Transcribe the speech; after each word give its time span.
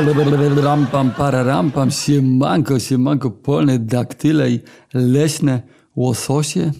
Rampam, 0.00 1.10
pararampam, 1.10 1.90
siemanko, 1.90 2.78
siemanko, 2.78 3.30
polne 3.30 3.78
daktyle 3.78 4.50
i 4.50 4.60
leśne 4.94 5.62
łososie. 5.96 6.72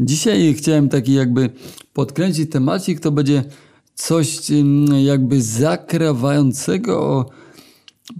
Dzisiaj 0.00 0.54
chciałem 0.54 0.88
taki 0.88 1.12
jakby 1.12 1.50
podkręcić 1.92 2.50
temacik, 2.50 3.00
to 3.00 3.10
będzie 3.10 3.44
coś 3.94 4.50
mm, 4.50 5.04
jakby 5.04 5.42
zakrawającego 5.42 7.00
o 7.00 7.30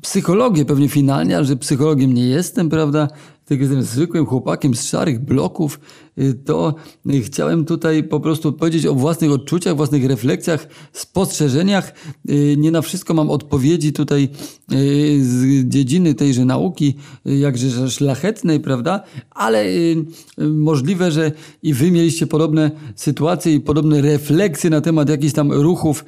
psychologię 0.02 0.64
pewnie 0.64 0.88
finalnie, 0.88 1.44
że 1.44 1.56
psychologiem 1.56 2.14
nie 2.14 2.26
jestem, 2.26 2.68
prawda? 2.68 3.08
Tylko 3.50 3.64
jestem 3.64 3.82
zwykłym 3.82 4.26
chłopakiem 4.26 4.74
z 4.74 4.84
szarych 4.88 5.24
bloków, 5.24 5.80
y, 6.18 6.34
to 6.34 6.74
chciałem 7.22 7.64
tutaj 7.64 8.04
po 8.04 8.20
prostu 8.20 8.52
powiedzieć 8.52 8.86
o 8.86 8.94
własnych 8.94 9.30
odczuciach, 9.30 9.76
własnych 9.76 10.04
refleksjach, 10.04 10.68
spostrzeżeniach. 10.92 11.92
Y, 12.30 12.56
nie 12.58 12.70
na 12.70 12.82
wszystko 12.82 13.14
mam 13.14 13.30
odpowiedzi 13.30 13.92
tutaj 13.92 14.28
y, 14.72 15.24
z 15.24 15.68
dziedziny 15.68 16.14
tejże 16.14 16.44
nauki, 16.44 16.94
jakże 17.24 17.90
szlachetnej, 17.90 18.60
prawda? 18.60 19.02
Ale 19.30 19.64
możliwe, 20.38 21.12
że 21.12 21.32
i 21.62 21.74
wy 21.74 21.90
mieliście 21.90 22.26
podobne 22.26 22.70
sytuacje 22.94 23.54
i 23.54 23.60
podobne 23.60 24.00
refleksje 24.00 24.70
na 24.70 24.80
temat 24.80 25.08
jakichś 25.08 25.34
tam 25.34 25.52
ruchów 25.52 26.04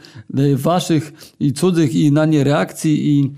waszych 0.54 1.34
i 1.40 1.52
cudzych 1.52 1.94
i 1.94 2.12
na 2.12 2.26
nie 2.26 2.44
reakcji 2.44 3.10
i 3.10 3.32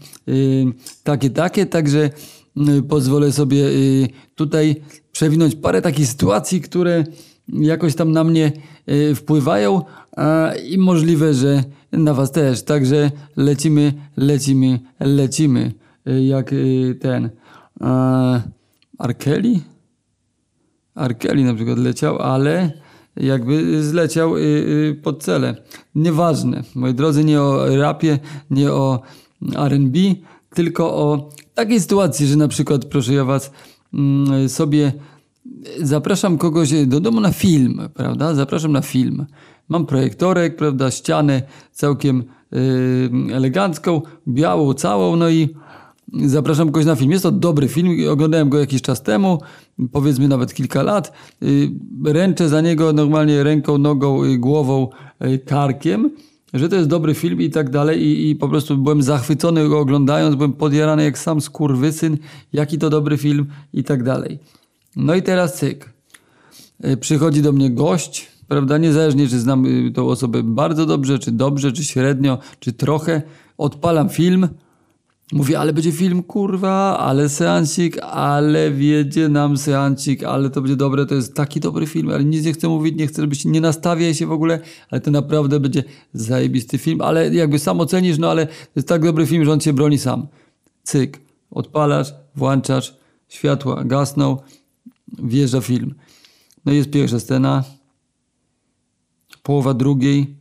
takie, 1.04 1.30
takie, 1.30 1.66
także 1.66 2.10
Y, 2.10 2.43
pozwolę 2.88 3.32
sobie 3.32 3.66
y, 3.66 4.08
tutaj 4.34 4.76
przewinąć 5.12 5.54
parę 5.54 5.82
takich 5.82 6.06
sytuacji, 6.06 6.60
które 6.60 7.04
jakoś 7.48 7.94
tam 7.94 8.12
na 8.12 8.24
mnie 8.24 8.52
y, 8.88 9.14
wpływają 9.14 9.82
i 10.68 10.78
możliwe, 10.78 11.34
że 11.34 11.64
na 11.92 12.14
Was 12.14 12.32
też. 12.32 12.62
Także 12.62 13.10
lecimy, 13.36 13.92
lecimy, 14.16 14.80
lecimy. 15.00 15.72
Jak 16.20 16.54
ten 17.00 17.30
Arkeli? 18.98 19.62
Arkeli 20.94 21.44
na 21.44 21.54
przykład 21.54 21.78
leciał, 21.78 22.18
ale 22.18 22.72
jakby 23.16 23.84
zleciał 23.84 24.34
pod 25.02 25.22
cele. 25.22 25.56
Nieważne, 25.94 26.62
moi 26.74 26.94
drodzy, 26.94 27.24
nie 27.24 27.40
o 27.42 27.76
rapie, 27.76 28.18
nie 28.50 28.72
o 28.72 29.02
R&B, 29.56 29.98
tylko 30.54 30.94
o 30.94 31.28
takiej 31.54 31.80
sytuacji, 31.80 32.26
że 32.26 32.36
na 32.36 32.48
przykład, 32.48 32.84
proszę 32.84 33.14
ja 33.14 33.24
was, 33.24 33.50
mm, 33.94 34.48
sobie 34.48 34.92
zapraszam 35.82 36.38
kogoś 36.38 36.86
do 36.86 37.00
domu 37.00 37.20
na 37.20 37.32
film, 37.32 37.80
prawda? 37.94 38.34
Zapraszam 38.34 38.72
na 38.72 38.80
film. 38.80 39.26
Mam 39.68 39.86
projektorek, 39.86 40.56
prawda, 40.56 40.90
ścianę 40.90 41.42
całkiem 41.72 42.24
yy, 42.52 43.34
elegancką, 43.34 44.02
białą, 44.28 44.74
całą, 44.74 45.16
no 45.16 45.30
i 45.30 45.48
zapraszam 46.24 46.66
kogoś 46.66 46.86
na 46.86 46.96
film. 46.96 47.10
Jest 47.10 47.22
to 47.22 47.30
dobry 47.32 47.68
film, 47.68 48.10
oglądałem 48.10 48.48
go 48.48 48.58
jakiś 48.58 48.82
czas 48.82 49.02
temu, 49.02 49.38
powiedzmy 49.92 50.28
nawet 50.28 50.54
kilka 50.54 50.82
lat. 50.82 51.12
Yy, 51.40 52.12
ręczę 52.12 52.48
za 52.48 52.60
niego 52.60 52.92
normalnie 52.92 53.42
ręką, 53.42 53.78
nogą, 53.78 54.22
głową, 54.38 54.88
yy, 55.20 55.38
karkiem 55.38 56.10
że 56.54 56.68
to 56.68 56.76
jest 56.76 56.88
dobry 56.88 57.14
film 57.14 57.40
i 57.40 57.50
tak 57.50 57.70
dalej 57.70 58.02
i, 58.02 58.30
i 58.30 58.36
po 58.36 58.48
prostu 58.48 58.78
byłem 58.78 59.02
zachwycony 59.02 59.68
go 59.68 59.78
oglądając, 59.78 60.36
byłem 60.36 60.52
podjarany 60.52 61.04
jak 61.04 61.18
sam 61.18 61.40
skurwysyn, 61.40 62.18
jaki 62.52 62.78
to 62.78 62.90
dobry 62.90 63.18
film 63.18 63.46
i 63.72 63.84
tak 63.84 64.02
dalej. 64.02 64.38
No 64.96 65.14
i 65.14 65.22
teraz 65.22 65.54
cyk. 65.54 65.92
E, 66.82 66.96
przychodzi 66.96 67.42
do 67.42 67.52
mnie 67.52 67.70
gość, 67.70 68.30
prawda, 68.48 68.78
niezależnie 68.78 69.28
czy 69.28 69.38
znam 69.38 69.66
y, 69.66 69.92
tą 69.92 70.08
osobę 70.08 70.42
bardzo 70.42 70.86
dobrze, 70.86 71.18
czy 71.18 71.32
dobrze, 71.32 71.72
czy 71.72 71.84
średnio, 71.84 72.38
czy 72.60 72.72
trochę, 72.72 73.22
odpalam 73.58 74.08
film, 74.08 74.48
Mówię, 75.32 75.58
ale 75.58 75.72
będzie 75.72 75.92
film, 75.92 76.22
kurwa, 76.22 76.98
ale 76.98 77.28
seansik, 77.28 77.98
ale 78.02 78.72
wiedzie 78.72 79.28
nam 79.28 79.56
seansik, 79.56 80.24
ale 80.24 80.50
to 80.50 80.60
będzie 80.60 80.76
dobre, 80.76 81.06
to 81.06 81.14
jest 81.14 81.34
taki 81.34 81.60
dobry 81.60 81.86
film, 81.86 82.10
ale 82.10 82.24
nic 82.24 82.44
nie 82.44 82.52
chcę 82.52 82.68
mówić, 82.68 82.98
nie 82.98 83.06
chcę, 83.06 83.22
żebyś 83.22 83.44
nie 83.44 83.60
nastawiaj 83.60 84.14
się 84.14 84.26
w 84.26 84.32
ogóle, 84.32 84.60
ale 84.90 85.00
to 85.00 85.10
naprawdę 85.10 85.60
będzie 85.60 85.84
zajebisty 86.12 86.78
film, 86.78 87.00
ale 87.00 87.34
jakby 87.34 87.58
sam 87.58 87.80
ocenisz, 87.80 88.18
no 88.18 88.30
ale 88.30 88.46
to 88.46 88.72
jest 88.76 88.88
tak 88.88 89.02
dobry 89.04 89.26
film, 89.26 89.44
że 89.44 89.52
on 89.52 89.60
cię 89.60 89.72
broni 89.72 89.98
sam. 89.98 90.26
Cyk, 90.82 91.20
odpalasz, 91.50 92.14
włączasz, 92.36 92.96
światła 93.28 93.84
gasną, 93.84 94.36
wjeżdża 95.18 95.60
film. 95.60 95.94
No 96.64 96.72
i 96.72 96.76
jest 96.76 96.90
pierwsza 96.90 97.20
scena, 97.20 97.64
połowa 99.42 99.74
drugiej, 99.74 100.36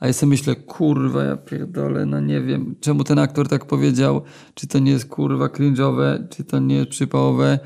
a 0.00 0.06
ja 0.06 0.12
sobie 0.12 0.30
myślę, 0.30 0.56
kurwa, 0.56 1.24
ja 1.24 1.36
pierdolę, 1.36 2.06
no 2.06 2.20
nie 2.20 2.40
wiem, 2.40 2.74
czemu 2.80 3.04
ten 3.04 3.18
aktor 3.18 3.48
tak 3.48 3.64
powiedział, 3.64 4.22
czy 4.54 4.66
to 4.66 4.78
nie 4.78 4.92
jest 4.92 5.08
kurwa 5.08 5.46
cringe'owe, 5.46 6.28
czy 6.28 6.44
to 6.44 6.58
nie 6.58 6.76
jest 6.76 6.90
przypałowe, 6.90 7.58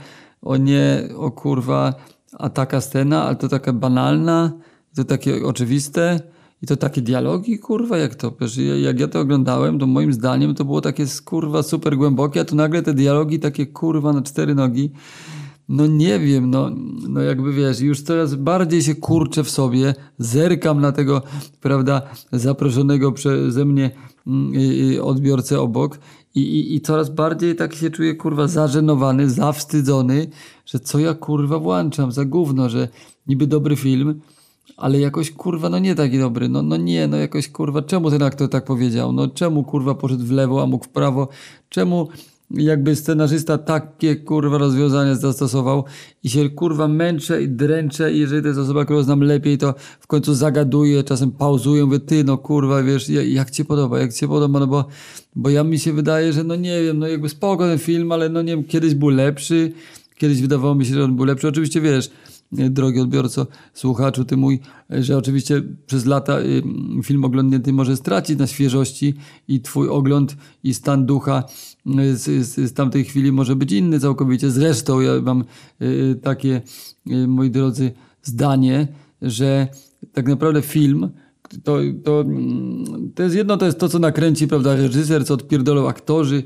o 0.42 0.56
nie, 0.56 1.08
o 1.16 1.30
kurwa, 1.30 1.94
a 2.38 2.48
taka 2.48 2.80
scena, 2.80 3.24
ale 3.24 3.36
to 3.36 3.48
taka 3.48 3.72
banalna, 3.72 4.52
to 4.96 5.04
takie 5.04 5.46
oczywiste 5.46 6.20
i 6.62 6.66
to 6.66 6.76
takie 6.76 7.02
dialogi, 7.02 7.58
kurwa, 7.58 7.98
jak 7.98 8.14
to, 8.14 8.32
jak 8.82 9.00
ja 9.00 9.08
to 9.08 9.20
oglądałem, 9.20 9.78
to 9.78 9.86
moim 9.86 10.12
zdaniem 10.12 10.54
to 10.54 10.64
było 10.64 10.80
takie 10.80 11.04
kurwa 11.24 11.62
super 11.62 11.96
głębokie, 11.96 12.40
a 12.40 12.44
tu 12.44 12.56
nagle 12.56 12.82
te 12.82 12.94
dialogi 12.94 13.38
takie 13.38 13.66
kurwa 13.66 14.12
na 14.12 14.22
cztery 14.22 14.54
nogi, 14.54 14.92
no 15.70 15.86
nie 15.86 16.18
wiem, 16.18 16.50
no, 16.50 16.70
no 17.08 17.20
jakby 17.20 17.52
wiesz, 17.52 17.80
już 17.80 18.02
coraz 18.02 18.34
bardziej 18.34 18.82
się 18.82 18.94
kurczę 18.94 19.44
w 19.44 19.50
sobie, 19.50 19.94
zerkam 20.18 20.80
na 20.80 20.92
tego, 20.92 21.22
prawda, 21.60 22.02
zaproszonego 22.32 23.12
przeze 23.12 23.64
mnie 23.64 23.90
mm, 24.26 24.52
odbiorcę 25.02 25.60
obok 25.60 25.98
i, 26.34 26.40
i, 26.40 26.74
i 26.74 26.80
coraz 26.80 27.10
bardziej 27.10 27.56
tak 27.56 27.74
się 27.74 27.90
czuję, 27.90 28.14
kurwa, 28.14 28.48
zażenowany, 28.48 29.30
zawstydzony, 29.30 30.26
że 30.66 30.80
co 30.80 30.98
ja, 30.98 31.14
kurwa, 31.14 31.58
włączam 31.58 32.12
za 32.12 32.24
gówno, 32.24 32.68
że 32.68 32.88
niby 33.26 33.46
dobry 33.46 33.76
film, 33.76 34.20
ale 34.76 35.00
jakoś, 35.00 35.30
kurwa, 35.30 35.68
no 35.68 35.78
nie 35.78 35.94
taki 35.94 36.18
dobry, 36.18 36.48
no, 36.48 36.62
no 36.62 36.76
nie, 36.76 37.08
no 37.08 37.16
jakoś, 37.16 37.48
kurwa, 37.48 37.82
czemu 37.82 38.10
ten 38.10 38.22
aktor 38.22 38.48
tak 38.48 38.64
powiedział, 38.64 39.12
no 39.12 39.28
czemu, 39.28 39.64
kurwa, 39.64 39.94
poszedł 39.94 40.24
w 40.24 40.30
lewo, 40.30 40.62
a 40.62 40.66
mógł 40.66 40.84
w 40.84 40.88
prawo, 40.88 41.28
czemu 41.68 42.08
jakby 42.50 42.96
scenarzysta 42.96 43.58
takie 43.58 44.16
kurwa 44.16 44.58
rozwiązania 44.58 45.14
zastosował 45.14 45.84
i 46.24 46.30
się 46.30 46.50
kurwa 46.50 46.88
męczę 46.88 47.42
i 47.42 47.48
dręczę 47.48 48.12
i 48.12 48.18
jeżeli 48.18 48.42
to 48.42 48.48
jest 48.48 48.60
osoba, 48.60 48.84
którą 48.84 49.02
znam 49.02 49.20
lepiej, 49.20 49.58
to 49.58 49.74
w 50.00 50.06
końcu 50.06 50.34
zagaduję, 50.34 51.02
czasem 51.02 51.30
pauzuję, 51.32 51.86
mówię, 51.86 52.00
ty 52.00 52.24
no 52.24 52.38
kurwa, 52.38 52.82
wiesz, 52.82 53.08
jak 53.08 53.50
ci 53.50 53.64
podoba, 53.64 54.00
jak 54.00 54.12
ci 54.12 54.28
podoba, 54.28 54.60
no 54.60 54.66
bo, 54.66 54.84
bo 55.36 55.50
ja 55.50 55.64
mi 55.64 55.78
się 55.78 55.92
wydaje, 55.92 56.32
że 56.32 56.44
no 56.44 56.56
nie 56.56 56.82
wiem, 56.82 56.98
no 56.98 57.06
jakby 57.06 57.28
spoko 57.28 57.64
ten 57.64 57.78
film, 57.78 58.12
ale 58.12 58.28
no 58.28 58.42
nie 58.42 58.52
wiem, 58.56 58.64
kiedyś 58.64 58.94
był 58.94 59.08
lepszy, 59.08 59.72
kiedyś 60.16 60.40
wydawało 60.40 60.74
mi 60.74 60.86
się, 60.86 60.94
że 60.94 61.04
on 61.04 61.16
był 61.16 61.24
lepszy, 61.24 61.48
oczywiście 61.48 61.80
wiesz, 61.80 62.10
drogi 62.52 63.00
odbiorco, 63.00 63.46
słuchaczu, 63.74 64.24
ty 64.24 64.36
mój, 64.36 64.60
że 64.90 65.18
oczywiście 65.18 65.62
przez 65.86 66.06
lata 66.06 66.40
y, 66.40 66.62
film 67.02 67.24
oglądnięty 67.24 67.72
może 67.72 67.96
stracić 67.96 68.38
na 68.38 68.46
świeżości 68.46 69.14
i 69.48 69.60
twój 69.60 69.88
ogląd 69.88 70.36
i 70.64 70.74
stan 70.74 71.06
ducha 71.06 71.44
y, 71.86 72.16
z, 72.16 72.46
z, 72.46 72.70
z 72.70 72.72
tamtej 72.72 73.04
chwili 73.04 73.32
może 73.32 73.56
być 73.56 73.72
inny 73.72 74.00
całkowicie. 74.00 74.50
Zresztą 74.50 75.00
ja 75.00 75.12
mam 75.22 75.44
y, 75.82 76.18
takie, 76.22 76.62
moi 77.28 77.50
drodzy, 77.50 77.92
zdanie, 78.22 78.88
że 79.22 79.68
tak 80.12 80.28
naprawdę 80.28 80.62
film 80.62 81.10
to, 81.64 81.78
to, 82.04 82.24
to 83.14 83.22
jest 83.22 83.36
jedno, 83.36 83.56
to 83.56 83.66
jest 83.66 83.78
to, 83.78 83.88
co 83.88 83.98
nakręci, 83.98 84.48
prawda, 84.48 84.76
reżyser, 84.76 85.26
co 85.26 85.34
odpierdolą 85.34 85.88
aktorzy, 85.88 86.42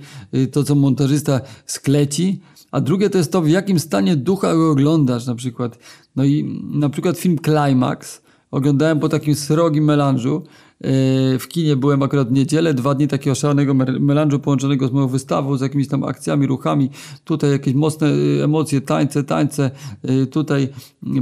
to, 0.53 0.65
co 0.65 0.75
montażysta 0.75 1.41
skleci, 1.67 2.41
a 2.75 2.81
drugie 2.81 3.11
to 3.11 3.19
jest 3.19 3.33
to, 3.33 3.43
w 3.43 3.49
jakim 3.49 3.81
stanie 3.81 4.17
ducha 4.17 4.55
go 4.55 4.71
oglądasz 4.71 5.27
na 5.27 5.35
przykład. 5.35 5.79
No 6.17 6.25
i 6.25 6.61
na 6.71 6.89
przykład 6.89 7.19
film 7.19 7.39
Climax 7.45 8.23
oglądałem 8.51 9.01
po 9.01 9.09
takim 9.09 9.35
srogim 9.35 9.85
melanżu. 9.85 10.43
E, 10.81 10.91
w 11.39 11.49
kinie 11.49 11.77
byłem 11.77 12.03
akurat 12.03 12.29
w 12.29 12.33
niedzielę, 12.33 12.75
dwa 12.75 12.95
dni 12.95 13.09
takiego 13.09 13.35
szalonego 13.35 13.75
melanżu 14.01 14.39
połączonego 14.39 14.89
z 14.89 14.93
moją 14.93 15.09
wystawą, 15.09 15.57
z 15.57 15.61
jakimiś 15.61 15.89
tam 15.89 16.05
akcjami, 16.05 16.47
ruchami. 16.47 16.91
Tutaj 17.25 17.51
jakieś 17.51 17.75
mocne 17.75 18.09
e, 18.09 18.45
emocje, 18.45 18.81
tańce, 18.81 19.25
tańce. 19.25 19.71
E, 20.03 20.27
tutaj, 20.27 20.69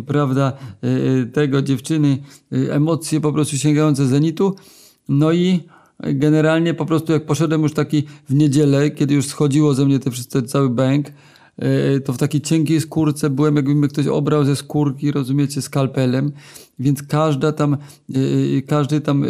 prawda, 0.06 0.52
tego 1.32 1.62
dziewczyny, 1.62 2.18
emocje 2.70 3.20
po 3.20 3.32
prostu 3.32 3.56
sięgające 3.56 4.06
zenitu. 4.06 4.56
No 5.08 5.32
i 5.32 5.60
generalnie 6.00 6.74
po 6.74 6.86
prostu 6.86 7.12
jak 7.12 7.26
poszedłem 7.26 7.62
już 7.62 7.72
taki 7.72 8.02
w 8.28 8.34
niedzielę, 8.34 8.90
kiedy 8.90 9.14
już 9.14 9.26
schodziło 9.26 9.74
ze 9.74 9.86
mnie 9.86 9.98
te, 9.98 10.10
ten 10.30 10.48
cały 10.48 10.70
bęk, 10.70 11.12
to 12.04 12.12
w 12.12 12.18
takiej 12.18 12.40
cienkiej 12.40 12.80
skórce 12.80 13.30
byłem, 13.30 13.56
jakby 13.56 13.74
mnie 13.74 13.88
ktoś 13.88 14.06
obrał 14.06 14.44
ze 14.44 14.56
skórki, 14.56 15.12
rozumiecie, 15.12 15.62
skalpelem, 15.62 16.32
więc 16.78 17.02
każda 17.02 17.52
tam, 17.52 17.74
e, 17.74 17.78
e, 18.58 18.62
każdy 18.62 19.00
tam 19.00 19.24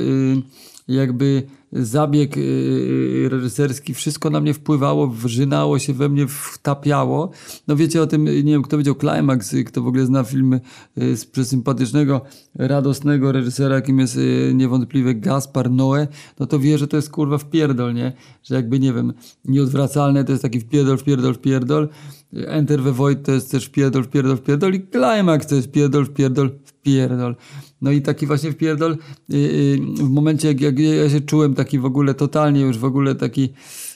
jakby 0.89 1.43
zabieg 1.73 2.37
yy, 2.37 3.29
reżyserski, 3.29 3.95
wszystko 3.95 4.31
na 4.31 4.41
mnie 4.41 4.55
wpływało, 4.55 5.07
wrzynało 5.07 5.79
się 5.79 5.93
we 5.93 6.09
mnie, 6.09 6.27
wtapiało. 6.29 7.31
No 7.69 7.77
wiecie 7.77 8.03
o 8.03 8.07
tym, 8.07 8.25
nie 8.25 8.53
wiem 8.53 8.63
kto 8.63 8.79
widział 8.79 8.95
Climax, 8.95 9.57
kto 9.67 9.83
w 9.83 9.87
ogóle 9.87 10.07
zna 10.07 10.25
filmy 10.25 10.61
z 10.97 11.27
przesympatycznego, 11.27 12.21
radosnego 12.55 13.33
reżysera, 13.33 13.75
jakim 13.75 13.99
jest 13.99 14.19
niewątpliwie 14.55 15.15
Gaspar 15.15 15.71
Noé, 15.71 16.07
no 16.39 16.47
to 16.47 16.59
wie, 16.59 16.79
że 16.79 16.89
to 16.89 16.97
jest 16.97 17.11
kurwa 17.11 17.39
wpierdol, 17.39 17.95
nie? 17.95 18.13
Że 18.43 18.55
jakby, 18.55 18.79
nie 18.79 18.93
wiem, 18.93 19.13
nieodwracalne 19.45 20.25
to 20.25 20.33
jest 20.33 20.43
taki 20.43 20.61
wpierdol, 20.61 20.99
wpierdol, 20.99 21.35
wpierdol. 21.35 21.89
Enter 22.33 22.83
the 22.83 22.93
Void 22.93 23.23
to 23.23 23.33
jest 23.33 23.51
też 23.51 23.65
wpierdol, 23.67 24.05
wpierdol, 24.05 24.37
wpierdol 24.37 24.75
i 24.75 24.87
Climax 24.91 25.47
to 25.47 25.55
jest 25.55 25.69
wpierdol, 25.69 26.07
wpierdol, 26.07 26.51
wpierdol. 26.65 27.37
No 27.83 27.91
i 27.91 28.03
taki 28.03 28.27
właśnie 28.27 28.53
wpierdol 28.53 28.97
yy, 29.29 29.39
yy, 29.39 29.77
w 29.97 30.11
momencie, 30.11 30.49
jak, 30.49 30.61
jak 30.61 30.79
ja 30.79 31.11
się 31.11 31.21
czułem 31.21 31.55
taki 31.55 31.79
w 31.79 31.85
ogóle 31.85 32.15
totalnie 32.15 32.61
już 32.61 32.79
w 32.79 32.85
ogóle 32.85 33.15
taki, 33.15 33.49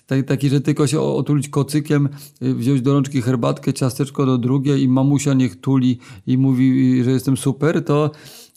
taki, 0.07 0.25
taki 0.25 0.49
że 0.49 0.61
tylko 0.61 0.87
się 0.87 1.01
otulić 1.01 1.49
kocykiem, 1.49 2.09
yy, 2.41 2.55
wziąć 2.55 2.83
do 2.83 2.93
rączki 2.93 3.23
herbatkę, 3.23 3.73
ciasteczko 3.73 4.27
do 4.27 4.39
drugie 4.39 4.79
i 4.79 4.89
mamusia 4.89 5.35
niech 5.35 5.61
tuli 5.61 5.99
i 6.27 6.39
mówi, 6.39 7.05
że 7.05 7.11
jestem 7.11 7.37
super, 7.37 7.85
to 7.85 8.11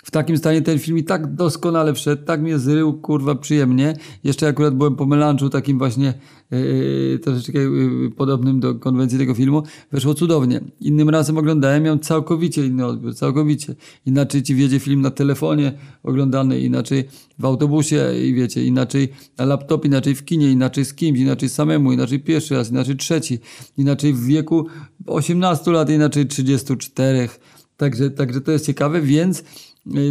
w 0.03 0.11
takim 0.11 0.37
stanie 0.37 0.61
ten 0.61 0.79
film 0.79 0.97
i 0.97 1.03
tak 1.03 1.35
doskonale 1.35 1.93
wszedł, 1.93 2.25
tak 2.25 2.41
mnie 2.41 2.59
zrył, 2.59 2.93
kurwa, 2.93 3.35
przyjemnie. 3.35 3.93
Jeszcze 4.23 4.47
akurat 4.47 4.75
byłem 4.75 4.95
po 4.95 5.05
melanżu 5.05 5.49
takim 5.49 5.77
właśnie 5.77 6.13
yy, 6.51 7.19
troszeczkę 7.23 7.59
yy, 7.59 8.11
podobnym 8.17 8.59
do 8.59 8.75
konwencji 8.75 9.17
tego 9.17 9.33
filmu. 9.33 9.63
Weszło 9.91 10.13
cudownie. 10.13 10.61
Innym 10.79 11.09
razem 11.09 11.37
oglądałem, 11.37 11.83
miałem 11.83 11.99
całkowicie 11.99 12.65
inny 12.65 12.85
odbiór, 12.85 13.15
całkowicie. 13.15 13.75
Inaczej 14.05 14.43
ci 14.43 14.55
wiedzie 14.55 14.79
film 14.79 15.01
na 15.01 15.11
telefonie 15.11 15.71
oglądany, 16.03 16.59
inaczej 16.59 17.03
w 17.39 17.45
autobusie 17.45 18.05
i 18.23 18.33
wiecie, 18.33 18.65
inaczej 18.65 19.09
na 19.37 19.45
laptopie, 19.45 19.87
inaczej 19.87 20.15
w 20.15 20.25
kinie, 20.25 20.51
inaczej 20.51 20.85
z 20.85 20.93
kimś, 20.93 21.19
inaczej 21.19 21.49
samemu, 21.49 21.91
inaczej 21.91 22.19
pierwszy 22.19 22.55
raz, 22.55 22.71
inaczej 22.71 22.95
trzeci, 22.95 23.39
inaczej 23.77 24.13
w 24.13 24.25
wieku 24.25 24.67
18 25.07 25.71
lat, 25.71 25.89
inaczej 25.89 26.27
34. 26.27 27.29
Także, 27.77 28.11
także 28.11 28.41
to 28.41 28.51
jest 28.51 28.65
ciekawe, 28.65 29.01
więc 29.01 29.43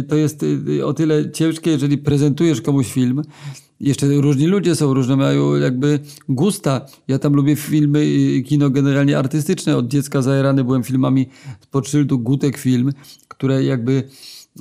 to 0.07 0.15
jest 0.15 0.43
y, 0.43 0.85
o 0.85 0.93
tyle 0.93 1.31
ciężkie, 1.31 1.71
jeżeli 1.71 1.97
prezentujesz 1.97 2.61
komuś 2.61 2.93
film. 2.93 3.21
Jeszcze 3.79 4.07
różni 4.07 4.47
ludzie 4.47 4.75
są, 4.75 4.93
różne 4.93 5.15
mają 5.15 5.55
jakby 5.55 5.99
gusta. 6.29 6.85
Ja 7.07 7.19
tam 7.19 7.33
lubię 7.33 7.55
filmy, 7.55 7.99
y, 7.99 8.43
kino 8.43 8.69
generalnie 8.69 9.17
artystyczne. 9.17 9.77
Od 9.77 9.87
dziecka 9.87 10.21
zajerany 10.21 10.63
byłem 10.63 10.83
filmami 10.83 11.29
pod 11.71 11.87
szyldu 11.87 12.19
Gutek 12.19 12.57
Film, 12.57 12.91
które 13.27 13.63
jakby 13.63 14.03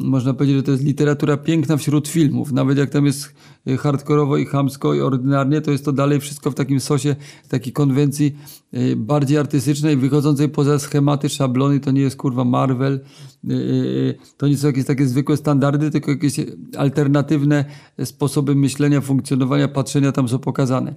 można 0.01 0.35
powiedzieć, 0.35 0.57
że 0.57 0.63
to 0.63 0.71
jest 0.71 0.85
literatura 0.85 1.37
piękna 1.37 1.77
wśród 1.77 2.09
filmów. 2.09 2.53
Nawet 2.53 2.79
jak 2.79 2.91
tam 2.91 3.07
jest 3.07 3.35
hardkorowo 3.79 4.37
i 4.37 4.47
chamsko 4.47 4.95
i 4.95 5.01
ordynarnie, 5.01 5.61
to 5.61 5.71
jest 5.71 5.85
to 5.85 5.93
dalej 5.93 6.21
wszystko 6.21 6.51
w 6.51 6.55
takim 6.55 6.81
sosie, 6.81 7.17
takiej 7.49 7.73
konwencji 7.73 8.37
y, 8.75 8.97
bardziej 8.97 9.39
artystycznej, 9.39 9.97
wychodzącej 9.97 10.49
poza 10.49 10.79
schematy, 10.79 11.29
szablony. 11.29 11.81
To 11.81 11.91
nie 11.91 12.01
jest 12.01 12.17
kurwa 12.17 12.45
Marvel, 12.45 12.95
y, 12.95 13.53
y, 13.53 14.19
to 14.37 14.49
nie 14.49 14.57
są 14.57 14.67
jakieś 14.67 14.85
takie 14.85 15.07
zwykłe 15.07 15.37
standardy, 15.37 15.91
tylko 15.91 16.11
jakieś 16.11 16.41
alternatywne 16.77 17.65
sposoby 18.05 18.55
myślenia, 18.55 19.01
funkcjonowania, 19.01 19.69
patrzenia 19.69 20.13
tam 20.13 20.29
są 20.29 20.39
pokazane 20.39 20.95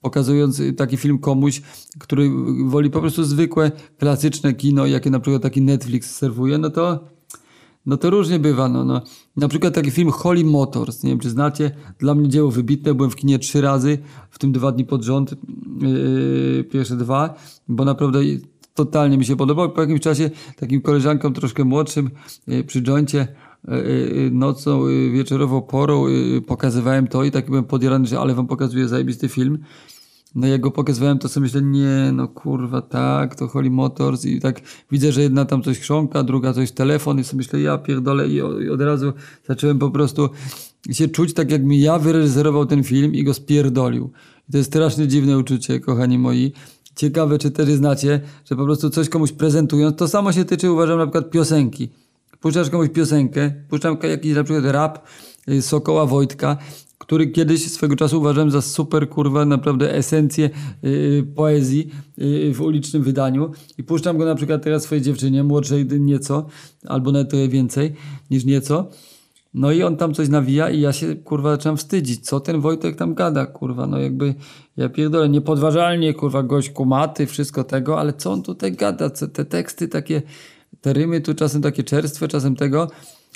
pokazując 0.00 0.62
taki 0.76 0.96
film 0.96 1.18
komuś, 1.18 1.62
który 1.98 2.30
woli 2.64 2.90
po 2.90 3.00
prostu 3.00 3.24
zwykłe, 3.24 3.72
klasyczne 3.98 4.54
kino, 4.54 4.86
jakie 4.86 5.10
na 5.10 5.20
przykład 5.20 5.42
taki 5.42 5.62
Netflix 5.62 6.16
serwuje, 6.16 6.58
no 6.58 6.70
to 6.70 7.04
no 7.86 7.96
to 7.96 8.10
różnie 8.10 8.38
bywa. 8.38 8.68
No, 8.68 8.84
no. 8.84 9.02
Na 9.36 9.48
przykład 9.48 9.74
taki 9.74 9.90
film 9.90 10.10
Holy 10.10 10.44
Motors, 10.44 11.02
nie 11.02 11.10
wiem 11.10 11.18
czy 11.18 11.30
znacie, 11.30 11.70
dla 11.98 12.14
mnie 12.14 12.28
dzieło 12.28 12.50
wybitne, 12.50 12.94
byłem 12.94 13.10
w 13.10 13.16
kinie 13.16 13.38
trzy 13.38 13.60
razy, 13.60 13.98
w 14.30 14.38
tym 14.38 14.52
dwa 14.52 14.72
dni 14.72 14.84
pod 14.84 15.02
rząd, 15.02 15.34
yy, 15.80 16.64
pierwsze 16.64 16.96
dwa, 16.96 17.34
bo 17.68 17.84
naprawdę 17.84 18.18
totalnie 18.74 19.18
mi 19.18 19.24
się 19.24 19.36
podobał. 19.36 19.72
Po 19.72 19.80
jakimś 19.80 20.00
czasie 20.00 20.30
takim 20.56 20.80
koleżankom 20.80 21.34
troszkę 21.34 21.64
młodszym 21.64 22.10
yy, 22.46 22.64
przy 22.64 22.82
joincie 22.82 23.28
yy, 23.68 23.76
yy 24.14 24.30
nocą, 24.30 24.88
yy, 24.88 25.10
wieczorową 25.10 25.62
porą 25.62 26.04
pokazywałem 26.46 27.06
to 27.06 27.24
i 27.24 27.30
tak 27.30 27.46
byłem 27.46 27.64
podjarany, 27.64 28.06
że 28.06 28.20
ale 28.20 28.34
wam 28.34 28.46
pokazuję 28.46 28.88
zajebisty 28.88 29.28
film. 29.28 29.58
No 30.34 30.46
jak 30.46 30.60
go 30.60 30.70
pokazywałem, 30.70 31.18
to 31.18 31.28
sobie 31.28 31.44
myślę, 31.44 31.62
nie, 31.62 32.12
no 32.12 32.28
kurwa, 32.28 32.82
tak, 32.82 33.34
to 33.34 33.48
Holy 33.48 33.70
Motors 33.70 34.24
i 34.24 34.40
tak 34.40 34.60
widzę, 34.90 35.12
że 35.12 35.22
jedna 35.22 35.44
tam 35.44 35.62
coś 35.62 35.78
chrząka, 35.78 36.22
druga 36.22 36.52
coś 36.52 36.72
telefon 36.72 37.18
i 37.18 37.24
sobie 37.24 37.36
myślę, 37.36 37.60
ja 37.60 37.78
pierdolę 37.78 38.28
i, 38.28 38.34
i 38.34 38.70
od 38.70 38.80
razu 38.80 39.12
zacząłem 39.48 39.78
po 39.78 39.90
prostu 39.90 40.28
się 40.90 41.08
czuć 41.08 41.34
tak, 41.34 41.50
jak 41.50 41.64
mi 41.64 41.80
ja 41.80 41.98
wyreżyserował 41.98 42.66
ten 42.66 42.84
film 42.84 43.14
i 43.14 43.24
go 43.24 43.34
spierdolił. 43.34 44.10
I 44.48 44.52
to 44.52 44.58
jest 44.58 44.70
strasznie 44.70 45.08
dziwne 45.08 45.38
uczucie, 45.38 45.80
kochani 45.80 46.18
moi. 46.18 46.52
Ciekawe, 46.96 47.38
czy 47.38 47.50
też 47.50 47.68
znacie, 47.68 48.20
że 48.44 48.56
po 48.56 48.64
prostu 48.64 48.90
coś 48.90 49.08
komuś 49.08 49.32
prezentując, 49.32 49.96
to 49.96 50.08
samo 50.08 50.32
się 50.32 50.44
tyczy, 50.44 50.70
uważam, 50.70 50.98
na 50.98 51.06
przykład 51.06 51.30
piosenki. 51.30 51.88
Puszczasz 52.40 52.70
komuś 52.70 52.88
piosenkę, 52.88 53.52
puszczam 53.68 53.96
jakiś 54.02 54.34
na 54.34 54.44
przykład 54.44 54.64
rap, 54.64 54.98
y, 55.48 55.62
Sokoła 55.62 56.06
Wojtka 56.06 56.56
który 57.00 57.26
kiedyś 57.26 57.70
swego 57.70 57.96
czasu 57.96 58.18
uważałem 58.18 58.50
za 58.50 58.62
super, 58.62 59.08
kurwa, 59.08 59.44
naprawdę 59.44 59.94
esencję 59.94 60.50
yy, 60.82 61.26
poezji 61.34 61.90
yy, 62.16 62.54
w 62.54 62.60
ulicznym 62.60 63.02
wydaniu 63.02 63.50
i 63.78 63.84
puszczam 63.84 64.18
go 64.18 64.24
na 64.24 64.34
przykład 64.34 64.62
teraz 64.62 64.82
swojej 64.82 65.04
dziewczynie, 65.04 65.44
młodszej 65.44 65.86
nieco, 65.86 66.46
albo 66.86 67.12
nawet 67.12 67.30
trochę 67.30 67.48
więcej 67.48 67.94
niż 68.30 68.44
nieco. 68.44 68.90
No 69.54 69.72
i 69.72 69.82
on 69.82 69.96
tam 69.96 70.14
coś 70.14 70.28
nawija 70.28 70.70
i 70.70 70.80
ja 70.80 70.92
się, 70.92 71.16
kurwa, 71.16 71.50
zacząłem 71.50 71.76
wstydzić. 71.76 72.24
Co 72.26 72.40
ten 72.40 72.60
Wojtek 72.60 72.96
tam 72.96 73.14
gada, 73.14 73.46
kurwa? 73.46 73.86
No 73.86 73.98
jakby, 73.98 74.34
ja 74.76 74.88
pierdolę, 74.88 75.28
niepodważalnie, 75.28 76.14
kurwa, 76.14 76.42
gość 76.42 76.70
kumaty, 76.70 77.26
wszystko 77.26 77.64
tego, 77.64 78.00
ale 78.00 78.12
co 78.12 78.32
on 78.32 78.42
tutaj 78.42 78.72
gada? 78.72 79.10
Te 79.10 79.44
teksty 79.44 79.88
takie, 79.88 80.22
te 80.80 80.92
rymy 80.92 81.20
tu 81.20 81.34
czasem 81.34 81.62
takie 81.62 81.82
czerstwe, 81.82 82.28
czasem 82.28 82.56
tego. 82.56 82.90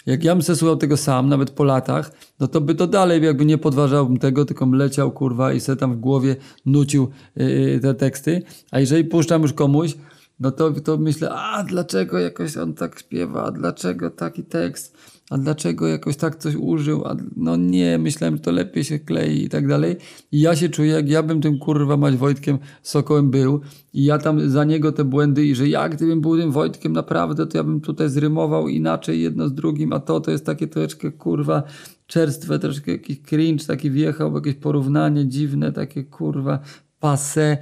Jak 0.06 0.24
ja 0.24 0.34
bym 0.34 0.42
słuchał 0.42 0.76
tego 0.76 0.96
sam, 0.96 1.28
nawet 1.28 1.50
po 1.50 1.64
latach, 1.64 2.12
no 2.40 2.48
to 2.48 2.60
by 2.60 2.74
to 2.74 2.86
dalej 2.86 3.22
jakby 3.22 3.44
nie 3.44 3.58
podważałbym 3.58 4.18
tego, 4.18 4.44
tylko 4.44 4.66
leciał 4.66 5.12
kurwa 5.12 5.52
i 5.52 5.60
se 5.60 5.76
tam 5.76 5.94
w 5.94 6.00
głowie 6.00 6.36
nucił 6.66 7.10
yy, 7.36 7.80
te 7.82 7.94
teksty. 7.94 8.42
A 8.70 8.80
jeżeli 8.80 9.04
puszczam 9.04 9.42
już 9.42 9.52
komuś, 9.52 9.96
no 10.40 10.50
to, 10.50 10.70
to 10.72 10.96
myślę, 10.96 11.30
a 11.30 11.62
dlaczego 11.62 12.18
jakoś 12.18 12.56
on 12.56 12.74
tak 12.74 12.98
śpiewa, 12.98 13.44
a 13.44 13.50
dlaczego 13.50 14.10
taki 14.10 14.44
tekst, 14.44 14.96
a 15.30 15.38
dlaczego 15.38 15.86
jakoś 15.86 16.16
tak 16.16 16.36
coś 16.36 16.54
użył, 16.54 17.04
a 17.04 17.16
no 17.36 17.56
nie, 17.56 17.98
myślałem, 17.98 18.36
że 18.36 18.42
to 18.42 18.52
lepiej 18.52 18.84
się 18.84 18.98
klei 18.98 19.44
i 19.44 19.48
tak 19.48 19.68
dalej. 19.68 19.96
I 20.32 20.40
ja 20.40 20.56
się 20.56 20.68
czuję, 20.68 20.92
jak 20.92 21.08
ja 21.08 21.22
bym 21.22 21.40
tym 21.40 21.58
kurwa 21.58 21.96
mać 21.96 22.16
Wojtkiem 22.16 22.58
Sokołem 22.82 23.30
był. 23.30 23.60
I 23.92 24.04
ja 24.04 24.18
tam 24.18 24.50
za 24.50 24.64
niego 24.64 24.92
te 24.92 25.04
błędy 25.04 25.46
i 25.46 25.54
że 25.54 25.68
ja 25.68 25.88
gdybym 25.88 26.20
był 26.20 26.36
tym 26.36 26.52
Wojtkiem 26.52 26.92
naprawdę, 26.92 27.46
to 27.46 27.58
ja 27.58 27.64
bym 27.64 27.80
tutaj 27.80 28.08
zrymował 28.08 28.68
inaczej 28.68 29.22
jedno 29.22 29.48
z 29.48 29.54
drugim, 29.54 29.92
a 29.92 30.00
to 30.00 30.20
to 30.20 30.30
jest 30.30 30.46
takie 30.46 30.66
troszeczkę 30.66 31.12
kurwa 31.12 31.62
czerstwe, 32.06 32.58
troszkę 32.58 32.92
jakiś 32.92 33.22
cringe 33.22 33.64
taki 33.66 33.90
wjechał, 33.90 34.34
jakieś 34.34 34.54
porównanie 34.54 35.28
dziwne, 35.28 35.72
takie 35.72 36.04
kurwa 36.04 36.58
passe 37.00 37.58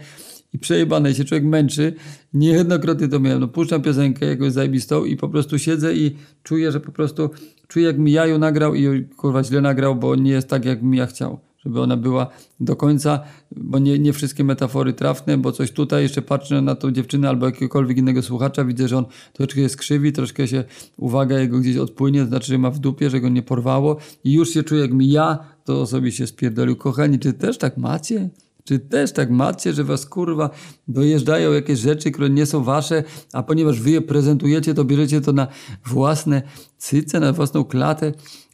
i 0.53 0.59
przejebane 0.59 1.15
się 1.15 1.25
człowiek 1.25 1.45
męczy. 1.45 1.95
Niejednokrotnie 2.35 3.09
to 3.09 3.21
miałem. 3.21 3.41
No, 3.41 3.49
puszczam 3.49 3.83
piosenkę 3.83 4.27
jakąś 4.27 4.53
zajebistą 4.53 5.05
i 5.05 5.17
po 5.17 5.29
prostu 5.29 5.59
siedzę 5.59 5.95
i 5.95 6.17
czuję, 6.43 6.73
że 6.73 6.81
po 6.81 6.93
prostu 6.93 7.31
czuję 7.69 7.87
jak 7.87 7.99
mi 7.99 8.13
jaju 8.13 8.39
nagrał 8.39 8.75
i 8.75 9.05
kurwa 9.05 9.45
źle 9.45 9.61
nagrał, 9.61 9.97
bo 9.97 10.17
nie 10.17 10.31
jest 10.31 10.49
tak 10.49 10.65
jak 10.65 10.83
mi 10.83 10.99
ja 10.99 11.07
chciał. 11.07 11.41
Żeby 11.65 11.81
ona 11.81 11.97
była 11.97 12.27
do 12.61 12.77
końca, 12.77 13.21
bo 13.57 13.79
nie, 13.79 13.99
nie 13.99 14.13
wszystkie 14.13 14.45
metafory 14.45 14.93
trafne, 14.93 15.39
bo 15.39 15.53
coś 15.53 15.71
tutaj 15.71 16.03
jeszcze 16.03 16.23
patrzę 16.23 16.63
na 16.63 16.75
tą 16.75 16.91
dziewczynę 16.91 17.29
albo 17.29 17.47
jakiegokolwiek 17.47 17.99
innego 17.99 18.23
słuchacza, 18.23 18.65
widzę, 18.65 18.89
że 18.89 18.99
on 18.99 19.05
troszkę 19.33 19.61
jest 19.61 19.77
krzywi, 19.77 20.13
troszkę 20.13 20.49
się 20.49 20.65
uwaga 20.97 21.39
jego 21.39 21.59
gdzieś 21.59 21.77
odpłynie, 21.77 22.21
to 22.21 22.27
znaczy, 22.27 22.47
że 22.47 22.59
ma 22.59 22.71
w 22.71 22.79
dupie, 22.79 23.11
że 23.11 23.21
go 23.21 23.29
nie 23.29 23.43
porwało 23.43 23.97
i 24.25 24.33
już 24.33 24.51
się 24.51 24.63
czuję 24.63 24.81
jak 24.81 24.93
mi 24.93 25.11
ja, 25.11 25.39
to 25.65 25.87
sobie 25.87 26.13
się 26.13 26.27
spierdolił. 26.27 26.77
Kochani, 26.77 27.19
czy 27.19 27.33
też 27.33 27.59
tak 27.59 27.77
macie? 27.77 28.31
Czy 28.65 28.79
też 28.79 29.13
tak 29.13 29.31
macie, 29.31 29.73
że 29.73 29.85
was 29.85 30.07
kurwa 30.07 30.51
dojeżdżają 30.89 31.53
jakieś 31.53 31.79
rzeczy, 31.79 32.11
które 32.11 32.31
nie 32.31 32.47
są 32.47 32.65
wasze, 32.65 33.05
a 33.33 33.43
ponieważ 33.43 33.81
wy 33.81 33.91
je 33.91 34.01
prezentujecie, 34.01 34.75
to 34.75 34.85
bierzecie 34.85 35.21
to 35.21 35.33
na 35.33 35.49
własne 35.87 36.43
cyce, 36.79 37.21
na 37.21 37.33
własną 37.33 37.65
klatę? 37.65 38.13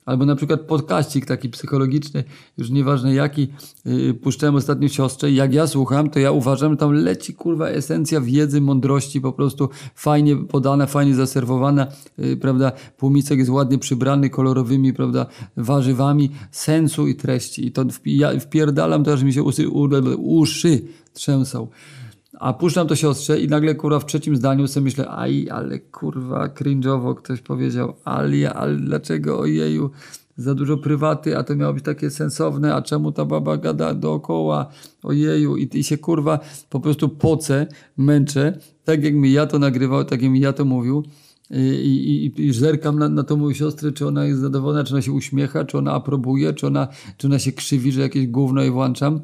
Albo 0.08 0.26
na 0.26 0.36
przykład 0.36 0.60
podkaścik 0.60 1.26
taki 1.26 1.48
psychologiczny, 1.48 2.24
już 2.58 2.70
nieważne 2.70 3.14
jaki, 3.14 3.48
yy, 3.84 4.14
puszczałem 4.14 4.54
ostatnio 4.54 4.88
siostrze 4.88 5.32
jak 5.32 5.54
ja 5.54 5.66
słucham, 5.66 6.10
to 6.10 6.18
ja 6.18 6.30
uważam, 6.30 6.76
tam 6.76 6.92
leci 6.92 7.34
kurwa 7.34 7.68
esencja 7.68 8.20
wiedzy, 8.20 8.60
mądrości, 8.60 9.20
po 9.20 9.32
prostu 9.32 9.68
fajnie 9.94 10.36
podana, 10.36 10.86
fajnie 10.86 11.14
zaserwowana, 11.14 11.86
yy, 12.18 12.36
prawda, 12.36 12.72
półmicek 12.96 13.38
jest 13.38 13.50
ładnie 13.50 13.78
przybrany 13.78 14.30
kolorowymi, 14.30 14.92
prawda, 14.92 15.26
warzywami 15.56 16.30
sensu 16.50 17.06
i 17.06 17.14
treści 17.14 17.66
i 17.66 17.72
to 17.72 17.84
ja 18.04 18.40
wpierdalam 18.40 19.04
to, 19.04 19.12
aż 19.12 19.22
mi 19.22 19.32
się 19.32 19.42
uszy, 19.42 19.68
uszy 20.18 20.82
trzęsą. 21.12 21.68
A 22.38 22.52
puszczam 22.52 22.86
to 22.86 22.96
siostrze 22.96 23.40
i 23.40 23.48
nagle 23.48 23.74
kurwa 23.74 23.98
w 23.98 24.06
trzecim 24.06 24.36
zdaniu 24.36 24.68
sobie 24.68 24.84
myślę, 24.84 25.08
aj, 25.08 25.50
ale 25.50 25.78
kurwa 25.78 26.48
cringe'owo 26.48 27.14
ktoś 27.14 27.40
powiedział, 27.40 27.94
ale, 28.04 28.52
ale 28.52 28.76
dlaczego 28.76 29.38
ojeju, 29.38 29.90
za 30.36 30.54
dużo 30.54 30.76
prywaty, 30.76 31.38
a 31.38 31.42
to 31.44 31.56
miało 31.56 31.74
być 31.74 31.84
takie 31.84 32.10
sensowne, 32.10 32.74
a 32.74 32.82
czemu 32.82 33.12
ta 33.12 33.24
baba 33.24 33.56
gada 33.56 33.94
dookoła, 33.94 34.70
ojeju, 35.02 35.56
i, 35.56 35.78
i 35.78 35.84
się 35.84 35.98
kurwa 35.98 36.38
po 36.70 36.80
prostu 36.80 37.08
poce, 37.08 37.66
męczę, 37.96 38.58
tak 38.84 39.04
jak 39.04 39.14
mi 39.14 39.32
ja 39.32 39.46
to 39.46 39.58
nagrywał, 39.58 40.04
tak 40.04 40.22
jak 40.22 40.30
mi 40.30 40.40
ja 40.40 40.52
to 40.52 40.64
mówił, 40.64 41.04
i, 41.50 42.32
i, 42.36 42.46
i 42.46 42.52
zerkam 42.52 42.98
na, 42.98 43.08
na 43.08 43.22
tą 43.22 43.36
moją 43.36 43.54
siostrę, 43.54 43.92
czy 43.92 44.06
ona 44.06 44.24
jest 44.24 44.40
zadowolona, 44.40 44.84
czy 44.84 44.94
ona 44.94 45.02
się 45.02 45.12
uśmiecha, 45.12 45.64
czy 45.64 45.78
ona 45.78 45.92
aprobuje, 45.92 46.52
czy 46.52 46.66
ona, 46.66 46.88
czy 47.16 47.26
ona 47.26 47.38
się 47.38 47.52
krzywi, 47.52 47.92
że 47.92 48.00
jakieś 48.00 48.26
gówno 48.26 48.62
jej 48.62 48.70
włączam. 48.70 49.20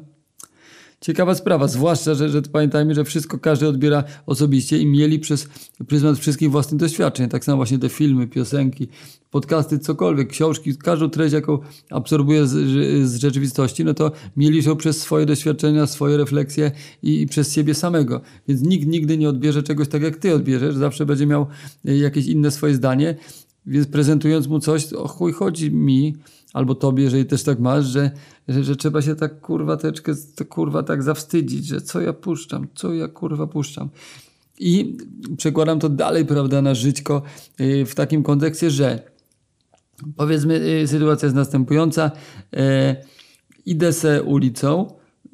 Ciekawa 1.01 1.35
sprawa, 1.35 1.67
zwłaszcza, 1.67 2.15
że, 2.15 2.29
że 2.29 2.41
pamiętajmy, 2.41 2.95
że 2.95 3.03
wszystko 3.03 3.39
każdy 3.39 3.67
odbiera 3.67 4.03
osobiście 4.25 4.77
i 4.77 4.85
mieli 4.85 5.19
przez 5.19 5.47
pryzmat 5.87 6.17
wszystkich 6.19 6.51
własnych 6.51 6.79
doświadczeń. 6.79 7.29
Tak 7.29 7.45
samo 7.45 7.57
właśnie 7.57 7.79
te 7.79 7.89
filmy, 7.89 8.27
piosenki, 8.27 8.87
podcasty, 9.31 9.79
cokolwiek, 9.79 10.29
książki, 10.29 10.77
każdą 10.77 11.09
treść, 11.09 11.33
jaką 11.33 11.59
absorbuję 11.89 12.47
z, 12.47 12.51
z 13.09 13.15
rzeczywistości, 13.15 13.85
no 13.85 13.93
to 13.93 14.11
mieli 14.37 14.63
ją 14.63 14.75
przez 14.75 15.01
swoje 15.01 15.25
doświadczenia, 15.25 15.87
swoje 15.87 16.17
refleksje 16.17 16.71
i, 17.03 17.21
i, 17.21 17.27
przez 17.27 17.53
siebie 17.53 17.73
samego. 17.73 18.21
Więc 18.47 18.61
nikt 18.61 18.87
nigdy 18.87 19.17
nie 19.17 19.29
odbierze 19.29 19.63
czegoś 19.63 19.87
tak, 19.87 20.01
jak 20.01 20.17
ty 20.17 20.35
odbierzesz, 20.35 20.75
zawsze 20.75 21.05
będzie 21.05 21.25
miał 21.25 21.47
jakieś 21.83 22.27
inne 22.27 22.51
swoje 22.51 22.75
zdanie, 22.75 23.15
więc 23.67 23.87
prezentując 23.87 24.47
mu 24.47 24.59
coś, 24.59 24.93
o 24.93 25.07
chuj 25.07 25.33
chodzi 25.33 25.71
mi, 25.71 26.15
albo 26.53 26.75
tobie, 26.75 27.03
jeżeli 27.03 27.25
też 27.25 27.43
tak 27.43 27.59
masz, 27.59 27.85
że, 27.85 28.11
że, 28.47 28.63
że 28.63 28.75
trzeba 28.75 29.01
się 29.01 29.15
tak 29.15 29.41
kurwa 29.41 29.77
teczkę, 29.77 30.13
kurwa 30.49 30.83
tak 30.83 31.03
zawstydzić, 31.03 31.65
że 31.65 31.81
co 31.81 32.01
ja 32.01 32.13
puszczam, 32.13 32.67
co 32.75 32.93
ja 32.93 33.07
kurwa 33.07 33.47
puszczam. 33.47 33.89
I 34.59 34.97
przekładam 35.37 35.79
to 35.79 35.89
dalej, 35.89 36.25
prawda, 36.25 36.61
na 36.61 36.75
żyćko 36.75 37.21
y, 37.61 37.85
w 37.85 37.95
takim 37.95 38.23
kontekście, 38.23 38.71
że 38.71 38.99
powiedzmy, 40.15 40.53
y, 40.83 40.87
sytuacja 40.87 41.25
jest 41.25 41.35
następująca. 41.35 42.11
Y, 42.53 42.59
idę 43.65 43.93
se 43.93 44.23
ulicą 44.23 44.87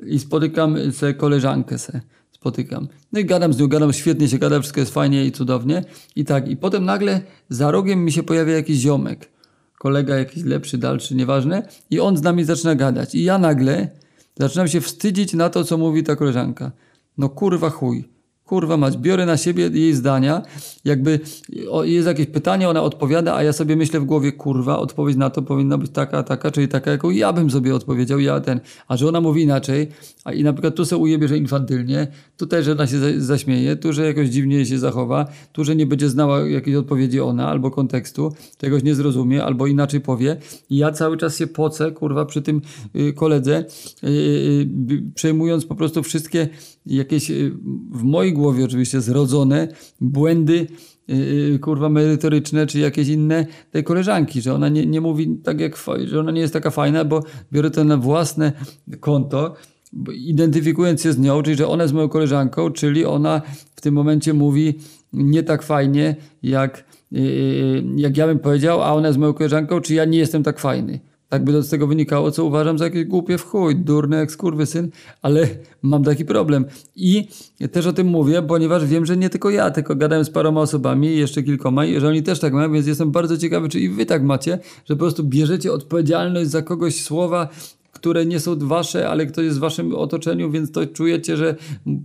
i 0.06 0.20
spotykam 0.20 0.92
se 0.92 1.14
koleżankę 1.14 1.78
se 1.78 2.02
spotykam. 2.42 2.88
No 3.12 3.20
i 3.20 3.26
gadam 3.26 3.54
z 3.54 3.60
nią, 3.60 3.68
gadam, 3.68 3.94
świetnie 3.94 4.28
się 4.28 4.38
gada, 4.38 4.60
wszystko 4.60 4.80
jest 4.80 4.94
fajnie 4.94 5.26
i 5.26 5.32
cudownie. 5.32 5.84
I 6.16 6.26
tak, 6.26 6.48
i 6.48 6.58
potem 6.58 6.86
nagle 6.86 7.22
za 7.50 7.72
rogiem 7.72 8.06
mi 8.06 8.12
się 8.12 8.24
pojawia 8.24 8.54
jakiś 8.54 8.78
ziomek 8.78 9.32
kolega 9.78 10.16
jakiś 10.16 10.44
lepszy, 10.44 10.78
dalszy, 10.78 11.16
nieważne, 11.16 11.68
i 11.90 12.00
on 12.00 12.18
z 12.18 12.22
nami 12.22 12.44
zaczyna 12.44 12.76
gadać. 12.76 13.16
I 13.16 13.24
ja 13.24 13.38
nagle 13.38 13.90
zaczynam 14.40 14.68
się 14.68 14.82
wstydzić 14.82 15.34
na 15.34 15.50
to, 15.50 15.64
co 15.64 15.78
mówi 15.78 16.04
ta 16.04 16.16
koleżanka. 16.16 16.72
No 17.18 17.30
kurwa 17.30 17.70
chuj 17.70 18.10
kurwa 18.52 18.78
mać, 18.78 18.98
biorę 18.98 19.26
na 19.26 19.38
siebie 19.38 19.70
jej 19.74 19.94
zdania, 19.94 20.42
jakby 20.86 21.20
jest 21.84 22.08
jakieś 22.08 22.28
pytanie, 22.28 22.70
ona 22.70 22.82
odpowiada, 22.82 23.36
a 23.36 23.44
ja 23.44 23.54
sobie 23.54 23.76
myślę 23.76 24.00
w 24.00 24.06
głowie, 24.06 24.32
kurwa, 24.32 24.80
odpowiedź 24.80 25.18
na 25.18 25.30
to 25.30 25.42
powinna 25.42 25.78
być 25.78 25.92
taka, 25.92 26.24
taka, 26.24 26.52
czyli 26.52 26.68
taka, 26.68 26.92
jaką 26.92 27.10
ja 27.10 27.34
bym 27.34 27.52
sobie 27.52 27.76
odpowiedział, 27.76 28.20
ja 28.20 28.40
ten, 28.40 28.60
a 28.88 28.98
że 28.98 29.08
ona 29.08 29.22
mówi 29.22 29.44
inaczej, 29.44 29.88
a 30.24 30.34
i 30.34 30.44
na 30.44 30.54
przykład 30.54 30.76
tu 30.76 30.86
sobie 30.86 31.02
ujebie, 31.02 31.28
że 31.28 31.38
infantylnie, 31.38 32.08
tutaj, 32.38 32.64
że 32.64 32.72
ona 32.72 32.88
się 32.88 33.22
zaśmieje, 33.22 33.76
tu, 33.76 33.94
że 33.94 34.06
jakoś 34.06 34.30
dziwnie 34.30 34.66
się 34.66 34.80
zachowa, 34.80 35.26
tu, 35.52 35.64
że 35.64 35.76
nie 35.76 35.86
będzie 35.86 36.10
znała 36.10 36.40
jakiejś 36.40 36.76
odpowiedzi 36.76 37.20
ona, 37.20 37.48
albo 37.48 37.72
kontekstu, 37.72 38.34
czegoś 38.58 38.84
nie 38.84 38.96
zrozumie, 38.96 39.44
albo 39.44 39.68
inaczej 39.68 40.02
powie. 40.02 40.38
I 40.70 40.78
ja 40.78 40.92
cały 40.92 41.18
czas 41.18 41.38
się 41.38 41.48
pocę, 41.48 41.92
kurwa, 41.92 42.26
przy 42.26 42.42
tym 42.42 42.62
y, 42.96 43.14
koledze, 43.14 43.66
y, 44.04 44.08
y, 44.08 45.04
przejmując 45.16 45.66
po 45.66 45.76
prostu 45.76 46.04
wszystkie 46.04 46.50
jakieś 46.86 47.32
w 47.92 48.04
mojej 48.04 48.34
głowie 48.34 48.41
oczywiście 48.48 49.02
zrodzone 49.02 49.68
błędy 50.02 50.68
yy, 51.08 51.60
kurwa 51.60 51.90
merytoryczne, 51.90 52.68
czy 52.68 52.80
jakieś 52.80 53.08
inne 53.08 53.46
tej 53.72 53.84
koleżanki, 53.84 54.42
że 54.42 54.54
ona 54.54 54.70
nie, 54.70 54.86
nie 54.86 55.02
mówi 55.02 55.38
tak 55.44 55.60
jak, 55.60 55.78
że 56.06 56.20
ona 56.20 56.32
nie 56.32 56.42
jest 56.42 56.54
taka 56.54 56.70
fajna, 56.70 57.06
bo 57.06 57.24
biorę 57.52 57.72
to 57.72 57.84
na 57.84 57.98
własne 57.98 58.52
konto, 59.00 59.56
identyfikując 60.14 61.02
się 61.02 61.14
z 61.14 61.20
nią, 61.20 61.42
czyli 61.42 61.58
że 61.58 61.68
ona 61.68 61.84
jest 61.84 61.94
moją 61.94 62.10
koleżanką, 62.10 62.72
czyli 62.72 63.06
ona 63.06 63.42
w 63.76 63.82
tym 63.82 63.94
momencie 63.94 64.34
mówi 64.34 64.74
nie 65.14 65.44
tak 65.44 65.64
fajnie, 65.64 66.16
jak, 66.44 66.86
yy, 67.12 67.84
jak 67.96 68.18
ja 68.18 68.28
bym 68.28 68.40
powiedział, 68.40 68.82
a 68.82 68.94
ona 68.94 69.08
jest 69.08 69.20
moją 69.20 69.34
koleżanką, 69.34 69.82
czy 69.82 69.94
ja 69.94 70.06
nie 70.06 70.18
jestem 70.18 70.44
tak 70.44 70.60
fajny. 70.60 71.11
Tak 71.32 71.44
by 71.44 71.64
z 71.64 71.70
tego 71.70 71.88
wynikało, 71.88 72.32
co 72.32 72.46
uważam 72.46 72.78
za 72.78 72.86
jakieś 72.86 73.06
głupie 73.06 73.38
w 73.38 73.46
chuj, 73.46 73.76
durny 73.76 74.18
jak 74.18 74.32
skurwysyn, 74.32 74.90
ale 75.22 75.48
mam 75.82 76.04
taki 76.04 76.26
problem. 76.26 76.66
I 76.96 77.28
też 77.72 77.88
o 77.88 77.94
tym 77.94 78.08
mówię, 78.08 78.42
ponieważ 78.42 78.86
wiem, 78.86 79.06
że 79.06 79.18
nie 79.18 79.30
tylko 79.30 79.50
ja, 79.50 79.72
tylko 79.72 79.96
gadałem 79.96 80.26
z 80.26 80.30
paroma 80.30 80.62
osobami, 80.62 81.18
jeszcze 81.18 81.44
kilkoma, 81.44 81.86
i 81.86 82.00
że 82.00 82.08
oni 82.08 82.24
też 82.24 82.40
tak 82.40 82.54
mają, 82.54 82.74
więc 82.74 82.88
jestem 82.88 83.12
bardzo 83.12 83.38
ciekawy, 83.38 83.70
czy 83.70 83.80
i 83.80 83.90
wy 83.90 84.06
tak 84.06 84.24
macie, 84.24 84.60
że 84.86 84.96
po 84.96 85.00
prostu 85.00 85.24
bierzecie 85.24 85.74
odpowiedzialność 85.74 86.50
za 86.50 86.62
kogoś 86.62 87.02
słowa, 87.02 87.50
które 87.92 88.26
nie 88.26 88.40
są 88.40 88.56
wasze, 88.60 89.10
ale 89.10 89.26
ktoś 89.26 89.46
jest 89.46 89.58
w 89.58 89.62
waszym 89.62 89.96
otoczeniu, 89.96 90.52
więc 90.52 90.72
to 90.72 90.86
czujecie, 90.86 91.38
że 91.38 91.56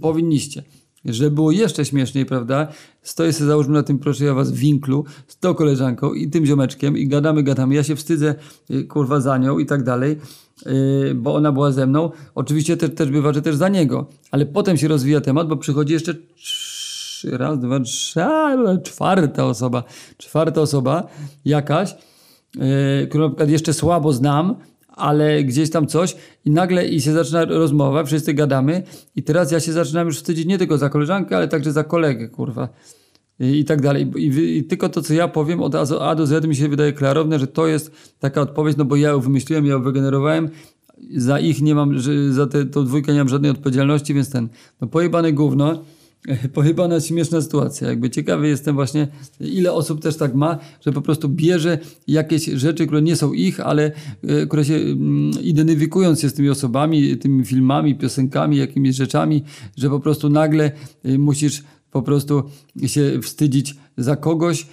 powinniście. 0.00 0.62
Żeby 1.08 1.30
było 1.30 1.50
jeszcze 1.50 1.84
śmieszniej, 1.84 2.26
prawda? 2.26 2.68
Stoję 3.02 3.32
sobie, 3.32 3.46
załóżmy 3.46 3.74
na 3.74 3.82
tym, 3.82 3.98
proszę 3.98 4.24
ja 4.24 4.34
was, 4.34 4.52
winklu 4.52 5.04
z 5.28 5.38
tą 5.38 5.54
koleżanką 5.54 6.14
i 6.14 6.30
tym 6.30 6.46
ziomeczkiem 6.46 6.98
i 6.98 7.08
gadamy, 7.08 7.42
gadamy. 7.42 7.74
Ja 7.74 7.82
się 7.82 7.96
wstydzę, 7.96 8.34
y, 8.70 8.84
kurwa, 8.84 9.20
za 9.20 9.38
nią 9.38 9.58
i 9.58 9.66
tak 9.66 9.82
dalej, 9.82 10.16
yy, 10.66 11.14
bo 11.14 11.34
ona 11.34 11.52
była 11.52 11.72
ze 11.72 11.86
mną. 11.86 12.10
Oczywiście 12.34 12.76
też, 12.76 12.90
też 12.94 13.10
bywa, 13.10 13.32
że 13.32 13.42
też 13.42 13.56
za 13.56 13.68
niego. 13.68 14.06
Ale 14.30 14.46
potem 14.46 14.76
się 14.76 14.88
rozwija 14.88 15.20
temat, 15.20 15.48
bo 15.48 15.56
przychodzi 15.56 15.92
jeszcze 15.92 16.14
trzy, 16.36 17.38
raz, 17.38 17.58
dwa, 17.58 17.80
trzy, 17.80 18.20
czwarta 18.84 19.46
osoba. 19.46 19.84
Czwarta 20.16 20.60
osoba 20.60 21.08
jakaś, 21.44 21.94
yy, 22.54 23.06
którą 23.08 23.24
na 23.24 23.30
przykład 23.30 23.50
jeszcze 23.50 23.72
słabo 23.72 24.12
znam, 24.12 24.56
ale 24.96 25.44
gdzieś 25.44 25.70
tam 25.70 25.86
coś 25.86 26.16
i 26.44 26.50
nagle 26.50 26.88
i 26.88 27.00
się 27.00 27.12
zaczyna 27.12 27.44
rozmowa, 27.44 28.04
wszyscy 28.04 28.34
gadamy 28.34 28.82
i 29.16 29.22
teraz 29.22 29.52
ja 29.52 29.60
się 29.60 29.72
zaczynam 29.72 30.06
już 30.06 30.16
wstydzić 30.16 30.46
nie 30.46 30.58
tylko 30.58 30.78
za 30.78 30.88
koleżankę, 30.88 31.36
ale 31.36 31.48
także 31.48 31.72
za 31.72 31.84
kolegę, 31.84 32.28
kurwa. 32.28 32.68
I, 33.40 33.58
i 33.58 33.64
tak 33.64 33.80
dalej. 33.80 34.12
I, 34.16 34.56
I, 34.58 34.64
tylko 34.64 34.88
to, 34.88 35.02
co 35.02 35.14
ja 35.14 35.28
powiem 35.28 35.62
od 35.62 35.74
A 36.00 36.14
do 36.14 36.26
Z 36.26 36.46
mi 36.46 36.56
się 36.56 36.68
wydaje 36.68 36.92
klarowne, 36.92 37.38
że 37.38 37.46
to 37.46 37.66
jest 37.66 37.92
taka 38.18 38.40
odpowiedź, 38.40 38.76
no 38.76 38.84
bo 38.84 38.96
ja 38.96 39.08
ją 39.08 39.20
wymyśliłem, 39.20 39.66
ja 39.66 39.72
ją 39.72 39.82
wygenerowałem, 39.82 40.48
za 41.16 41.40
ich 41.40 41.62
nie 41.62 41.74
mam, 41.74 41.94
za 42.30 42.46
tę 42.46 42.64
dwójkę 42.64 43.12
nie 43.12 43.18
mam 43.18 43.28
żadnej 43.28 43.50
odpowiedzialności, 43.50 44.14
więc 44.14 44.30
ten, 44.30 44.48
no 44.80 44.88
pojebane 44.88 45.32
gówno, 45.32 45.84
pojebana 46.54 47.00
śmieszna 47.00 47.40
sytuacja. 47.40 47.88
Jakby 47.88 48.10
ciekawy 48.10 48.48
jestem 48.48 48.74
właśnie, 48.74 49.08
ile 49.40 49.72
osób 49.72 50.02
też 50.02 50.16
tak 50.16 50.34
ma, 50.34 50.58
że 50.80 50.92
po 50.92 51.02
prostu 51.02 51.28
bierze 51.28 51.78
jakieś 52.06 52.44
rzeczy, 52.44 52.86
które 52.86 53.02
nie 53.02 53.16
są 53.16 53.32
ich, 53.32 53.60
ale 53.60 53.92
e, 54.22 54.46
które 54.46 54.64
się 54.64 54.74
mm, 54.74 55.30
identyfikując 55.42 56.20
się 56.20 56.28
z 56.28 56.34
tymi 56.34 56.50
osobami, 56.50 57.16
tymi 57.16 57.44
filmami, 57.44 57.94
piosenkami, 57.94 58.56
jakimiś 58.56 58.96
rzeczami, 58.96 59.42
że 59.76 59.90
po 59.90 60.00
prostu 60.00 60.30
nagle 60.30 60.72
e, 61.04 61.18
musisz 61.18 61.62
po 61.90 62.02
prostu 62.02 62.42
się 62.86 63.20
wstydzić 63.22 63.74
za 63.96 64.16
kogoś 64.16 64.62
e, 64.62 64.66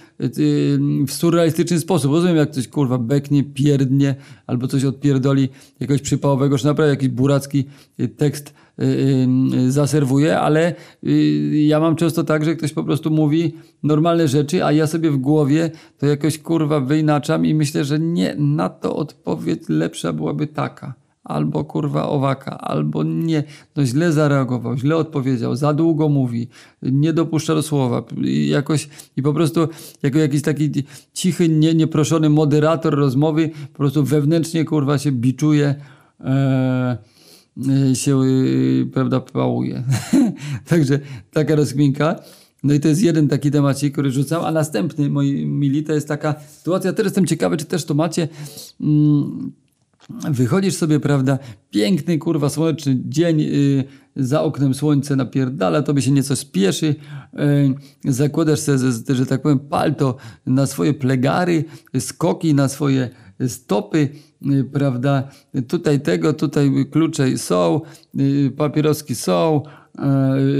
w 1.06 1.12
surrealistyczny 1.12 1.80
sposób. 1.80 2.12
Rozumiem, 2.12 2.36
jak 2.36 2.50
ktoś 2.50 2.68
kurwa 2.68 2.98
beknie, 2.98 3.44
pierdnie 3.44 4.14
albo 4.46 4.68
coś 4.68 4.84
odpierdoli 4.84 5.48
jakiegoś 5.80 6.02
przypałowego, 6.02 6.58
czy 6.58 6.66
naprawdę 6.66 6.90
jakiś 6.90 7.08
buracki 7.08 7.64
tekst 8.16 8.54
zaserwuję, 9.68 10.38
ale 10.38 10.74
y, 11.04 11.10
ja 11.66 11.80
mam 11.80 11.96
często 11.96 12.24
tak, 12.24 12.44
że 12.44 12.56
ktoś 12.56 12.72
po 12.72 12.84
prostu 12.84 13.10
mówi 13.10 13.54
normalne 13.82 14.28
rzeczy, 14.28 14.64
a 14.64 14.72
ja 14.72 14.86
sobie 14.86 15.10
w 15.10 15.16
głowie 15.16 15.70
to 15.98 16.06
jakoś 16.06 16.38
kurwa 16.38 16.80
wyinaczam 16.80 17.46
i 17.46 17.54
myślę, 17.54 17.84
że 17.84 17.98
nie, 17.98 18.34
na 18.38 18.68
to 18.68 18.96
odpowiedź 18.96 19.62
lepsza 19.68 20.12
byłaby 20.12 20.46
taka. 20.46 20.94
Albo 21.24 21.64
kurwa 21.64 22.08
owaka, 22.08 22.58
albo 22.58 23.02
nie. 23.02 23.44
No 23.76 23.86
źle 23.86 24.12
zareagował, 24.12 24.76
źle 24.76 24.96
odpowiedział, 24.96 25.56
za 25.56 25.74
długo 25.74 26.08
mówi, 26.08 26.48
nie 26.82 27.12
dopuszcza 27.12 27.54
do 27.54 27.62
słowa. 27.62 28.02
I 28.24 28.48
jakoś, 28.48 28.88
i 29.16 29.22
po 29.22 29.32
prostu 29.32 29.68
jako 30.02 30.18
jakiś 30.18 30.42
taki 30.42 30.70
cichy, 31.12 31.48
nie, 31.48 31.74
nieproszony 31.74 32.30
moderator 32.30 32.94
rozmowy, 32.94 33.50
po 33.72 33.78
prostu 33.78 34.04
wewnętrznie 34.04 34.64
kurwa 34.64 34.98
się 34.98 35.12
biczuje. 35.12 35.74
Eee, 36.24 36.96
Y, 36.96 37.13
się, 37.94 38.22
y, 38.22 38.86
prawda, 38.92 39.20
pałuje. 39.20 39.82
Także 40.68 40.98
taka 41.32 41.54
rozkminka. 41.54 42.16
No 42.62 42.74
i 42.74 42.80
to 42.80 42.88
jest 42.88 43.02
jeden 43.02 43.28
taki 43.28 43.50
temacik, 43.50 43.92
który 43.92 44.10
rzucam, 44.10 44.44
a 44.44 44.50
następny, 44.50 45.10
moi 45.10 45.46
mili, 45.46 45.82
to 45.82 45.92
jest 45.92 46.08
taka 46.08 46.34
sytuacja, 46.58 46.92
teraz 46.92 47.10
jestem 47.10 47.26
ciekawy, 47.26 47.56
czy 47.56 47.64
też 47.64 47.84
to 47.84 47.94
macie. 47.94 48.28
Mm, 48.80 49.52
wychodzisz 50.30 50.74
sobie, 50.74 51.00
prawda, 51.00 51.38
piękny, 51.70 52.18
kurwa, 52.18 52.48
słoneczny 52.48 52.96
dzień, 53.04 53.40
yy, 53.40 53.84
za 54.16 54.42
oknem 54.42 54.74
słońce 54.74 55.16
napierdala, 55.16 55.82
tobie 55.82 56.02
się 56.02 56.10
nieco 56.10 56.36
spieszy, 56.36 56.94
zakładasz 58.04 58.60
sobie, 58.60 58.78
że 59.08 59.26
tak 59.26 59.42
powiem, 59.42 59.58
palto 59.58 60.16
na 60.46 60.66
swoje 60.66 60.94
plegary, 60.94 61.64
skoki 61.98 62.54
na 62.54 62.68
swoje 62.68 63.10
stopy, 63.48 64.08
y, 64.46 64.64
prawda? 64.64 65.28
Tutaj 65.68 66.00
tego, 66.00 66.32
tutaj 66.32 66.86
klucze 66.90 67.38
są, 67.38 67.80
y, 68.20 68.52
papieroski 68.56 69.14
są, 69.14 69.62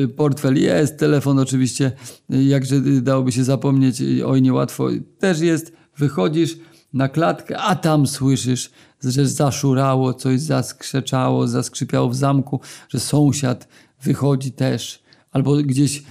y, 0.04 0.08
portfel 0.08 0.56
jest, 0.56 0.98
telefon 0.98 1.38
oczywiście, 1.38 1.92
jakże 2.28 2.80
dałoby 2.80 3.32
się 3.32 3.44
zapomnieć, 3.44 4.02
oj 4.26 4.42
niełatwo, 4.42 4.88
też 5.18 5.40
jest, 5.40 5.72
wychodzisz, 5.98 6.56
na 6.92 7.08
klatkę, 7.08 7.58
a 7.58 7.76
tam 7.76 8.06
słyszysz, 8.06 8.70
że 9.04 9.28
zaszurało, 9.28 10.14
coś 10.14 10.40
zaskrzeczało, 10.40 11.48
zaskrzypiało 11.48 12.08
w 12.08 12.14
zamku, 12.14 12.60
że 12.88 13.00
sąsiad 13.00 13.68
wychodzi 14.02 14.52
też, 14.52 15.02
albo 15.32 15.56
gdzieś 15.56 16.02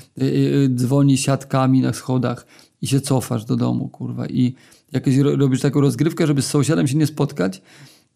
dzwoni 0.76 1.18
siatkami 1.18 1.82
na 1.82 1.94
schodach 1.94 2.46
i 2.84 2.88
się 2.88 3.02
cofasz 3.02 3.46
do 3.46 3.56
domu, 3.56 3.90
kurwa, 3.90 4.28
i 4.28 4.54
jakieś 4.92 5.18
ro- 5.18 5.36
robisz 5.36 5.62
taką 5.62 5.82
rozgrywkę, 5.82 6.28
żeby 6.28 6.42
z 6.42 6.48
sąsiadem 6.48 6.88
się 6.88 6.98
nie 6.98 7.08
spotkać, 7.08 7.62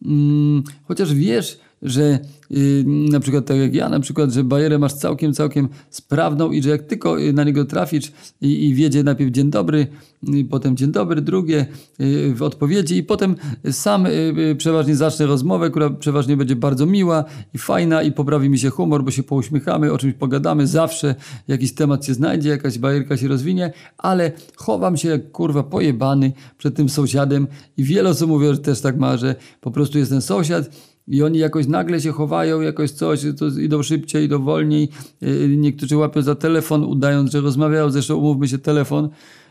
Mm, 0.04 0.62
chociaż 0.84 1.14
wiesz, 1.14 1.58
że 1.82 2.18
y, 2.50 2.84
na 2.86 3.20
przykład 3.20 3.46
tak 3.46 3.56
jak 3.56 3.74
ja, 3.74 3.88
na 3.88 4.00
przykład, 4.00 4.32
że 4.32 4.44
bajerę 4.44 4.78
masz 4.78 4.92
całkiem, 4.92 5.32
całkiem 5.32 5.68
sprawną 5.90 6.50
i 6.50 6.62
że 6.62 6.70
jak 6.70 6.82
tylko 6.82 7.20
y, 7.20 7.32
na 7.32 7.44
niego 7.44 7.64
trafisz 7.64 8.12
i, 8.40 8.68
i 8.68 8.74
wiedzie 8.74 9.02
najpierw 9.02 9.30
dzień 9.30 9.50
dobry, 9.50 9.86
y, 10.34 10.44
potem 10.44 10.76
dzień 10.76 10.92
dobry, 10.92 11.20
drugie 11.20 11.66
y, 12.00 12.34
w 12.34 12.42
odpowiedzi 12.42 12.96
i 12.96 13.02
potem 13.02 13.36
sam 13.70 14.06
y, 14.06 14.10
y, 14.50 14.56
przeważnie 14.56 14.96
zacznę 14.96 15.26
rozmowę, 15.26 15.70
która 15.70 15.90
przeważnie 15.90 16.36
będzie 16.36 16.56
bardzo 16.56 16.86
miła 16.86 17.24
i 17.54 17.58
fajna 17.58 18.02
i 18.02 18.12
poprawi 18.12 18.48
mi 18.48 18.58
się 18.58 18.70
humor, 18.70 19.04
bo 19.04 19.10
się 19.10 19.22
pouśmiechamy, 19.22 19.92
o 19.92 19.98
czymś 19.98 20.14
pogadamy, 20.14 20.66
zawsze 20.66 21.14
jakiś 21.48 21.74
temat 21.74 22.04
się 22.06 22.14
znajdzie, 22.14 22.48
jakaś 22.48 22.78
bajerka 22.78 23.16
się 23.16 23.28
rozwinie, 23.28 23.72
ale 23.98 24.32
chowam 24.56 24.96
się 24.96 25.08
jak 25.08 25.32
kurwa 25.32 25.62
pojebany 25.62 26.32
przed 26.58 26.74
tym 26.74 26.88
sąsiadem 26.88 27.46
i 27.76 27.84
wiele 27.84 28.10
osób 28.10 28.28
mówi, 28.28 28.46
że 28.46 28.58
też 28.58 28.80
tak 28.80 28.98
ma, 28.98 29.16
że 29.16 29.34
po 29.60 29.70
prostu 29.70 29.98
jest 29.98 30.10
ten 30.10 30.22
sąsiad 30.22 30.70
i 31.08 31.22
oni 31.22 31.38
jakoś 31.38 31.66
nagle 31.66 32.00
się 32.00 32.12
chowają, 32.12 32.60
jakoś 32.60 32.90
coś, 32.90 33.20
to 33.38 33.46
idą 33.46 33.82
szybciej, 33.82 34.24
idą 34.24 34.42
wolniej. 34.42 34.88
Yy, 35.20 35.56
Niektórzy 35.56 35.96
łapią 35.96 36.22
za 36.22 36.34
telefon, 36.34 36.84
udając, 36.84 37.30
że 37.30 37.40
rozmawiają. 37.40 37.90
Zresztą 37.90 38.16
umówmy 38.16 38.48
się, 38.48 38.58
telefon 38.58 39.08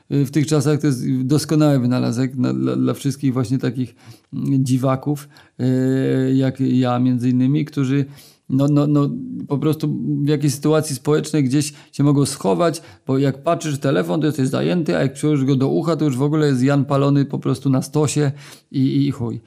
yy, 0.10 0.26
w 0.26 0.32
tych 0.32 0.48
czasach 0.48 0.82
to 0.82 0.88
jest 0.88 1.22
doskonały 1.22 1.80
wynalazek 1.80 2.36
na, 2.36 2.54
dla, 2.54 2.76
dla 2.76 2.94
wszystkich 2.94 3.34
właśnie 3.34 3.58
takich 3.58 3.96
mm, 4.34 4.66
dziwaków, 4.66 5.30
yy, 5.60 6.36
jak 6.36 6.60
ja 6.60 7.00
między 7.00 7.30
innymi, 7.30 7.66
którzy 7.66 8.06
no, 8.50 8.68
no, 8.68 8.88
no, 8.88 9.10
po 9.48 9.58
prostu 9.58 9.98
w 10.24 10.28
jakiejś 10.28 10.54
sytuacji 10.54 10.96
społecznej 10.96 11.44
gdzieś 11.44 11.74
się 11.92 12.04
mogą 12.04 12.26
schować, 12.26 12.82
bo 13.08 13.18
jak 13.18 13.44
patrzysz 13.44 13.76
w 13.76 13.80
telefon, 13.80 14.22
to 14.22 14.28
jesteś 14.28 14.48
zajęty, 14.48 14.98
a 14.98 15.02
jak 15.02 15.14
przyłożysz 15.14 15.46
go 15.46 15.56
do 15.56 15.68
ucha, 15.68 15.96
to 15.96 16.06
już 16.06 16.18
w 16.18 16.22
ogóle 16.22 16.48
jest 16.48 16.64
Jan 16.64 16.86
palony 16.86 17.26
po 17.26 17.40
prostu 17.40 17.70
na 17.70 17.82
stosie 17.82 18.32
i, 18.72 19.08
i 19.08 19.12
chuj. 19.12 19.42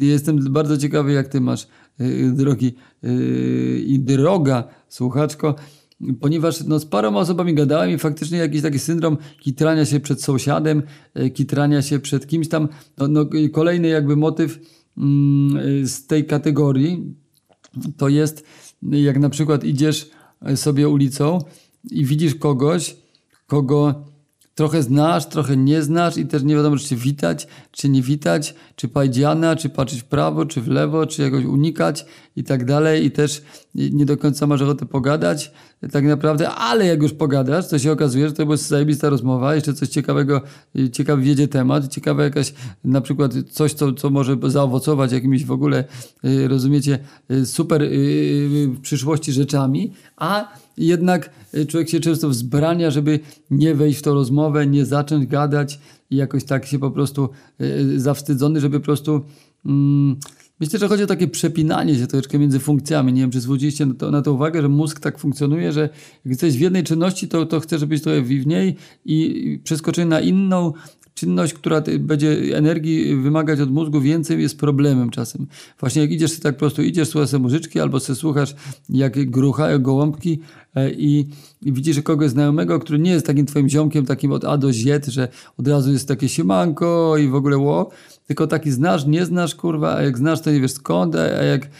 Jestem 0.00 0.52
bardzo 0.52 0.78
ciekawy, 0.78 1.12
jak 1.12 1.28
ty 1.28 1.40
masz, 1.40 1.68
yy, 1.98 2.32
drogi 2.32 2.74
yy, 3.02 3.80
i 3.86 3.98
droga 3.98 4.64
słuchaczko, 4.88 5.54
ponieważ 6.20 6.64
no, 6.64 6.78
z 6.78 6.86
paroma 6.86 7.20
osobami 7.20 7.54
gadałem 7.54 7.90
i 7.90 7.98
faktycznie 7.98 8.38
jakiś 8.38 8.62
taki 8.62 8.78
syndrom 8.78 9.16
kitrania 9.40 9.84
się 9.84 10.00
przed 10.00 10.22
sąsiadem, 10.22 10.82
yy, 11.14 11.30
kitrania 11.30 11.82
się 11.82 11.98
przed 11.98 12.26
kimś 12.26 12.48
tam, 12.48 12.68
no, 12.98 13.08
no, 13.08 13.26
kolejny 13.52 13.88
jakby 13.88 14.16
motyw 14.16 14.58
mm, 14.98 15.86
z 15.86 16.06
tej 16.06 16.26
kategorii, 16.26 17.14
to 17.96 18.08
jest 18.08 18.44
jak 18.82 19.18
na 19.18 19.30
przykład 19.30 19.64
idziesz 19.64 20.10
sobie 20.54 20.88
ulicą 20.88 21.38
i 21.90 22.04
widzisz 22.04 22.34
kogoś, 22.34 22.96
kogo 23.46 24.04
trochę 24.54 24.82
znasz, 24.82 25.26
trochę 25.26 25.56
nie 25.56 25.82
znasz 25.82 26.16
i 26.16 26.26
też 26.26 26.42
nie 26.42 26.54
wiadomo, 26.54 26.76
czy 26.76 26.88
się 26.88 26.96
witać, 26.96 27.46
czy 27.70 27.88
nie 27.88 28.02
witać, 28.02 28.54
czy 28.76 28.88
pajdziana, 28.88 29.56
czy 29.56 29.68
patrzeć 29.68 30.02
w 30.02 30.04
prawo, 30.04 30.46
czy 30.46 30.60
w 30.60 30.68
lewo, 30.68 31.06
czy 31.06 31.22
jakoś 31.22 31.44
unikać 31.44 32.06
i 32.36 32.44
tak 32.44 32.64
dalej 32.64 33.04
i 33.04 33.10
też 33.10 33.42
nie 33.74 34.06
do 34.06 34.16
końca 34.16 34.46
masz 34.46 34.62
ochotę 34.62 34.86
pogadać 34.86 35.52
tak 35.92 36.04
naprawdę, 36.04 36.50
ale 36.50 36.86
jak 36.86 37.02
już 37.02 37.12
pogadasz, 37.12 37.68
to 37.68 37.78
się 37.78 37.92
okazuje, 37.92 38.28
że 38.28 38.34
to 38.34 38.44
była 38.44 38.56
zajebista 38.56 39.08
rozmowa, 39.08 39.54
jeszcze 39.54 39.74
coś 39.74 39.88
ciekawego, 39.88 40.42
ciekawy 40.92 41.22
wiedzie 41.22 41.48
temat, 41.48 41.88
ciekawe 41.88 42.24
jakaś 42.24 42.54
na 42.84 43.00
przykład 43.00 43.32
coś, 43.50 43.72
co, 43.72 43.92
co 43.92 44.10
może 44.10 44.36
zaowocować 44.46 45.12
jakimiś 45.12 45.44
w 45.44 45.50
ogóle, 45.50 45.84
y, 46.24 46.48
rozumiecie, 46.48 46.98
y, 47.30 47.46
super 47.46 47.82
y, 47.82 47.88
w 48.76 48.80
przyszłości 48.80 49.32
rzeczami, 49.32 49.92
a 50.16 50.48
jednak 50.76 51.30
człowiek 51.68 51.88
się 51.88 52.00
często 52.00 52.28
wzbrania, 52.28 52.90
żeby 52.90 53.20
nie 53.50 53.74
wejść 53.74 53.98
w 53.98 54.02
tą 54.02 54.14
rozmowę, 54.14 54.66
nie 54.66 54.86
zacząć 54.86 55.26
gadać 55.26 55.80
i 56.10 56.16
jakoś 56.16 56.44
tak 56.44 56.66
się 56.66 56.78
po 56.78 56.90
prostu 56.90 57.28
zawstydzony, 57.96 58.60
żeby 58.60 58.80
po 58.80 58.84
prostu... 58.84 59.20
Mm, 59.66 60.16
Myślę, 60.60 60.78
że 60.78 60.88
chodzi 60.88 61.02
o 61.02 61.06
takie 61.06 61.28
przepinanie 61.28 61.94
się 61.96 62.06
troszeczkę 62.06 62.38
między 62.38 62.58
funkcjami. 62.58 63.12
Nie 63.12 63.20
wiem, 63.20 63.30
czy 63.30 63.40
zwróciliście 63.40 63.86
na 63.86 63.94
to, 63.94 64.10
na 64.10 64.22
to 64.22 64.32
uwagę, 64.32 64.62
że 64.62 64.68
mózg 64.68 65.00
tak 65.00 65.18
funkcjonuje, 65.18 65.72
że 65.72 65.80
jak 65.80 66.26
jesteś 66.26 66.56
w 66.56 66.60
jednej 66.60 66.84
czynności, 66.84 67.28
to, 67.28 67.46
to 67.46 67.60
chce, 67.60 67.78
żebyś 67.78 68.02
trochę 68.02 68.22
w 68.22 68.46
niej 68.46 68.76
i 69.04 69.60
przeskoczyć 69.64 70.04
na 70.06 70.20
inną 70.20 70.72
czynność, 71.14 71.54
która 71.54 71.82
będzie 71.98 72.56
energii 72.56 73.16
wymagać 73.16 73.60
od 73.60 73.70
mózgu 73.70 74.00
więcej, 74.00 74.42
jest 74.42 74.58
problemem 74.58 75.10
czasem. 75.10 75.46
Właśnie 75.80 76.02
jak 76.02 76.10
idziesz 76.10 76.40
tak 76.40 76.54
po 76.54 76.58
prostu, 76.58 76.82
idziesz, 76.82 77.08
słuchasz 77.08 77.32
muzyczki 77.32 77.80
albo 77.80 78.00
sobie 78.00 78.16
słuchasz, 78.16 78.54
jak 78.88 79.30
gruchają 79.30 79.78
gołąbki 79.78 80.40
i, 80.96 81.26
i 81.62 81.72
widzisz 81.72 82.00
kogoś 82.00 82.30
znajomego, 82.30 82.78
który 82.78 82.98
nie 82.98 83.10
jest 83.10 83.26
takim 83.26 83.46
twoim 83.46 83.68
ziomkiem, 83.68 84.06
takim 84.06 84.32
od 84.32 84.44
A 84.44 84.56
do 84.56 84.72
Z, 84.72 85.06
że 85.06 85.28
od 85.58 85.68
razu 85.68 85.92
jest 85.92 86.08
takie 86.08 86.28
siemanko 86.28 87.16
i 87.18 87.28
w 87.28 87.34
ogóle 87.34 87.58
ło, 87.58 87.90
tylko 88.26 88.46
taki 88.46 88.70
znasz, 88.70 89.06
nie 89.06 89.24
znasz, 89.24 89.54
kurwa, 89.54 89.94
a 89.94 90.02
jak 90.02 90.18
znasz, 90.18 90.40
to 90.40 90.50
nie 90.50 90.60
wiesz 90.60 90.72
skąd, 90.72 91.14
a 91.14 91.24
jak 91.26 91.70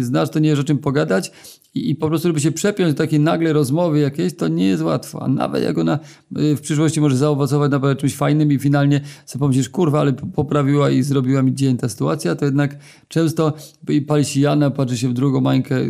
znasz, 0.00 0.30
to 0.30 0.38
nie 0.38 0.50
wiesz 0.50 0.58
o 0.58 0.64
czym 0.64 0.78
pogadać 0.78 1.32
i, 1.76 1.94
po 1.94 2.08
prostu, 2.08 2.28
żeby 2.28 2.40
się 2.40 2.52
przepiąć 2.52 2.92
do 2.92 2.98
takiej 2.98 3.20
nagle 3.20 3.52
rozmowy 3.52 3.98
jakiejś, 3.98 4.36
to 4.36 4.48
nie 4.48 4.66
jest 4.66 4.82
łatwo. 4.82 5.22
A 5.22 5.28
nawet 5.28 5.62
jak 5.64 5.78
ona 5.78 5.98
w 6.30 6.60
przyszłości 6.60 7.00
może 7.00 7.16
zaowocować 7.16 7.70
naprawdę 7.70 8.00
czymś 8.00 8.16
fajnym 8.16 8.52
i 8.52 8.58
finalnie 8.58 9.00
sobie 9.26 9.40
pomyślisz, 9.40 9.68
kurwa, 9.68 10.00
ale 10.00 10.12
poprawiła 10.12 10.90
i 10.90 11.02
zrobiła 11.02 11.42
mi 11.42 11.54
dzień 11.54 11.76
ta 11.76 11.88
sytuacja, 11.88 12.36
to 12.36 12.44
jednak 12.44 12.78
często 13.08 13.52
pali 14.06 14.24
się 14.24 14.40
Jana, 14.40 14.70
patrzy 14.70 14.98
się 14.98 15.08
w 15.08 15.12
drugą 15.12 15.40
mańkę, 15.40 15.80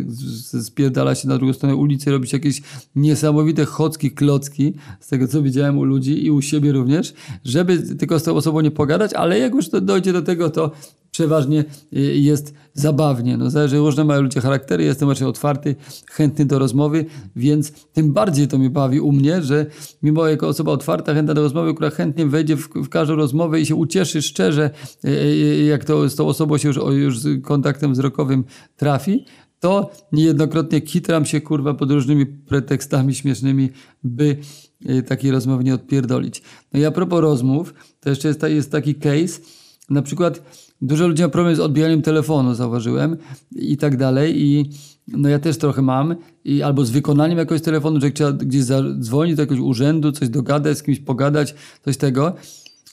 spierdala 0.61 1.15
się 1.15 1.27
na 1.27 1.37
drugą 1.37 1.53
stronę 1.53 1.75
ulicy, 1.75 2.11
robić 2.11 2.33
jakieś 2.37 2.61
niesamowite 2.95 3.65
chocki, 3.65 4.11
klocki, 4.11 4.73
z 4.99 5.07
tego 5.07 5.27
co 5.27 5.41
widziałem 5.41 5.77
u 5.77 5.83
ludzi 5.83 6.25
i 6.25 6.31
u 6.31 6.41
siebie 6.41 6.71
również, 6.71 7.13
żeby 7.43 7.95
tylko 7.95 8.19
z 8.19 8.23
tą 8.23 8.35
osobą 8.35 8.61
nie 8.61 8.71
pogadać, 8.71 9.13
ale 9.13 9.39
jak 9.39 9.53
już 9.53 9.69
to 9.69 9.81
dojdzie 9.81 10.13
do 10.13 10.21
tego, 10.21 10.49
to 10.49 10.71
przeważnie 11.11 11.65
jest 12.13 12.53
zabawnie. 12.73 13.37
No, 13.37 13.49
zależy, 13.49 13.77
różne 13.77 14.03
mają 14.03 14.21
ludzie 14.21 14.41
charaktery, 14.41 14.83
jestem 14.83 15.09
raczej 15.09 15.27
otwarty, 15.27 15.75
chętny 16.11 16.45
do 16.45 16.59
rozmowy, 16.59 17.05
więc 17.35 17.71
tym 17.93 18.13
bardziej 18.13 18.47
to 18.47 18.57
mnie 18.57 18.69
bawi 18.69 18.99
u 18.99 19.11
mnie, 19.11 19.41
że 19.41 19.65
mimo 20.03 20.27
jako 20.27 20.47
osoba 20.47 20.71
otwarta, 20.71 21.13
chętna 21.13 21.33
do 21.33 21.41
rozmowy, 21.41 21.73
która 21.73 21.89
chętnie 21.89 22.25
wejdzie 22.25 22.57
w, 22.57 22.69
w 22.75 22.89
każdą 22.89 23.15
rozmowę 23.15 23.61
i 23.61 23.65
się 23.65 23.75
ucieszy 23.75 24.21
szczerze, 24.21 24.69
jak 25.67 25.85
to 25.85 26.09
z 26.09 26.15
tą 26.15 26.27
osobą 26.27 26.57
się 26.57 26.67
już, 26.67 26.77
już 26.91 27.19
z 27.19 27.43
kontaktem 27.43 27.93
wzrokowym 27.93 28.43
trafi, 28.75 29.25
to 29.59 29.91
niejednokrotnie 30.11 30.81
kitram 30.81 31.25
się 31.25 31.41
kurwa 31.41 31.73
pod 31.73 31.91
różnymi 31.91 32.25
pretekstami 32.25 33.15
śmiesznymi, 33.15 33.69
by 34.03 34.37
takiej 35.07 35.31
rozmowy 35.31 35.63
nie 35.63 35.73
odpierdolić. 35.73 36.41
No 36.73 36.79
i 36.79 36.85
a 36.85 36.91
propos 36.91 37.21
rozmów, 37.21 37.73
to 37.99 38.09
jeszcze 38.09 38.27
jest, 38.27 38.43
jest 38.43 38.71
taki 38.71 38.95
case, 38.95 39.41
na 39.89 40.01
przykład 40.01 40.41
dużo 40.81 41.07
ludzi 41.07 41.23
ma 41.23 41.29
problem 41.29 41.55
z 41.55 41.59
odbieraniem 41.59 42.01
telefonu, 42.01 42.55
zauważyłem 42.55 43.17
i 43.51 43.77
tak 43.77 43.97
dalej 43.97 44.41
i 44.41 44.69
no 45.07 45.29
ja 45.29 45.39
też 45.39 45.57
trochę 45.57 45.81
mam 45.81 46.15
i 46.45 46.61
albo 46.63 46.85
z 46.85 46.89
wykonaniem 46.89 47.37
jakiegoś 47.37 47.61
telefonu, 47.61 48.01
że 48.01 48.11
trzeba 48.11 48.31
gdzieś 48.31 48.63
zadzwonić 48.63 49.35
do 49.35 49.41
jakiegoś 49.41 49.63
urzędu, 49.63 50.11
coś 50.11 50.29
dogadać, 50.29 50.77
z 50.77 50.83
kimś 50.83 50.99
pogadać, 50.99 51.55
coś 51.85 51.97
tego. 51.97 52.35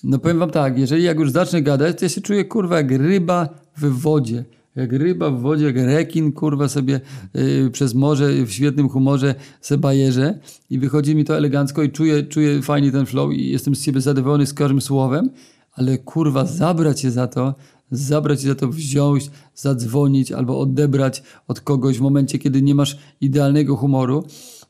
No 0.04 0.18
powiem 0.18 0.38
wam 0.38 0.50
tak, 0.50 0.78
jeżeli 0.78 1.04
jak 1.04 1.18
już 1.18 1.30
zacznę 1.30 1.62
gadać, 1.62 1.98
to 1.98 2.04
ja 2.04 2.08
się 2.08 2.20
czuję 2.20 2.44
kurwa 2.44 2.76
jak 2.76 2.90
ryba 2.90 3.48
w 3.76 4.00
wodzie 4.00 4.44
jak 4.76 4.92
ryba 4.92 5.30
w 5.30 5.40
wodzie, 5.40 5.64
jak 5.64 5.76
rekin, 5.76 6.32
kurwa 6.32 6.68
sobie 6.68 7.00
yy, 7.34 7.70
przez 7.70 7.94
morze 7.94 8.44
w 8.46 8.50
świetnym 8.50 8.88
humorze 8.88 9.34
se 9.60 9.78
bajerze 9.78 10.38
i 10.70 10.78
wychodzi 10.78 11.14
mi 11.16 11.24
to 11.24 11.36
elegancko 11.36 11.82
i 11.82 11.90
czuję, 11.90 12.22
czuję 12.22 12.62
fajnie 12.62 12.92
ten 12.92 13.06
flow 13.06 13.32
i 13.32 13.50
jestem 13.50 13.74
z 13.74 13.82
siebie 13.82 14.00
zadowolony 14.00 14.46
z 14.46 14.54
każdym 14.54 14.80
słowem, 14.80 15.30
ale 15.72 15.98
kurwa 15.98 16.46
zabrać 16.46 17.00
się 17.00 17.10
za 17.10 17.26
to, 17.26 17.54
zabrać 17.90 18.42
się 18.42 18.48
za 18.48 18.54
to, 18.54 18.68
wziąć, 18.68 19.30
zadzwonić 19.54 20.32
albo 20.32 20.60
odebrać 20.60 21.22
od 21.48 21.60
kogoś 21.60 21.98
w 21.98 22.00
momencie, 22.00 22.38
kiedy 22.38 22.62
nie 22.62 22.74
masz 22.74 22.98
idealnego 23.20 23.76
humoru. 23.76 24.24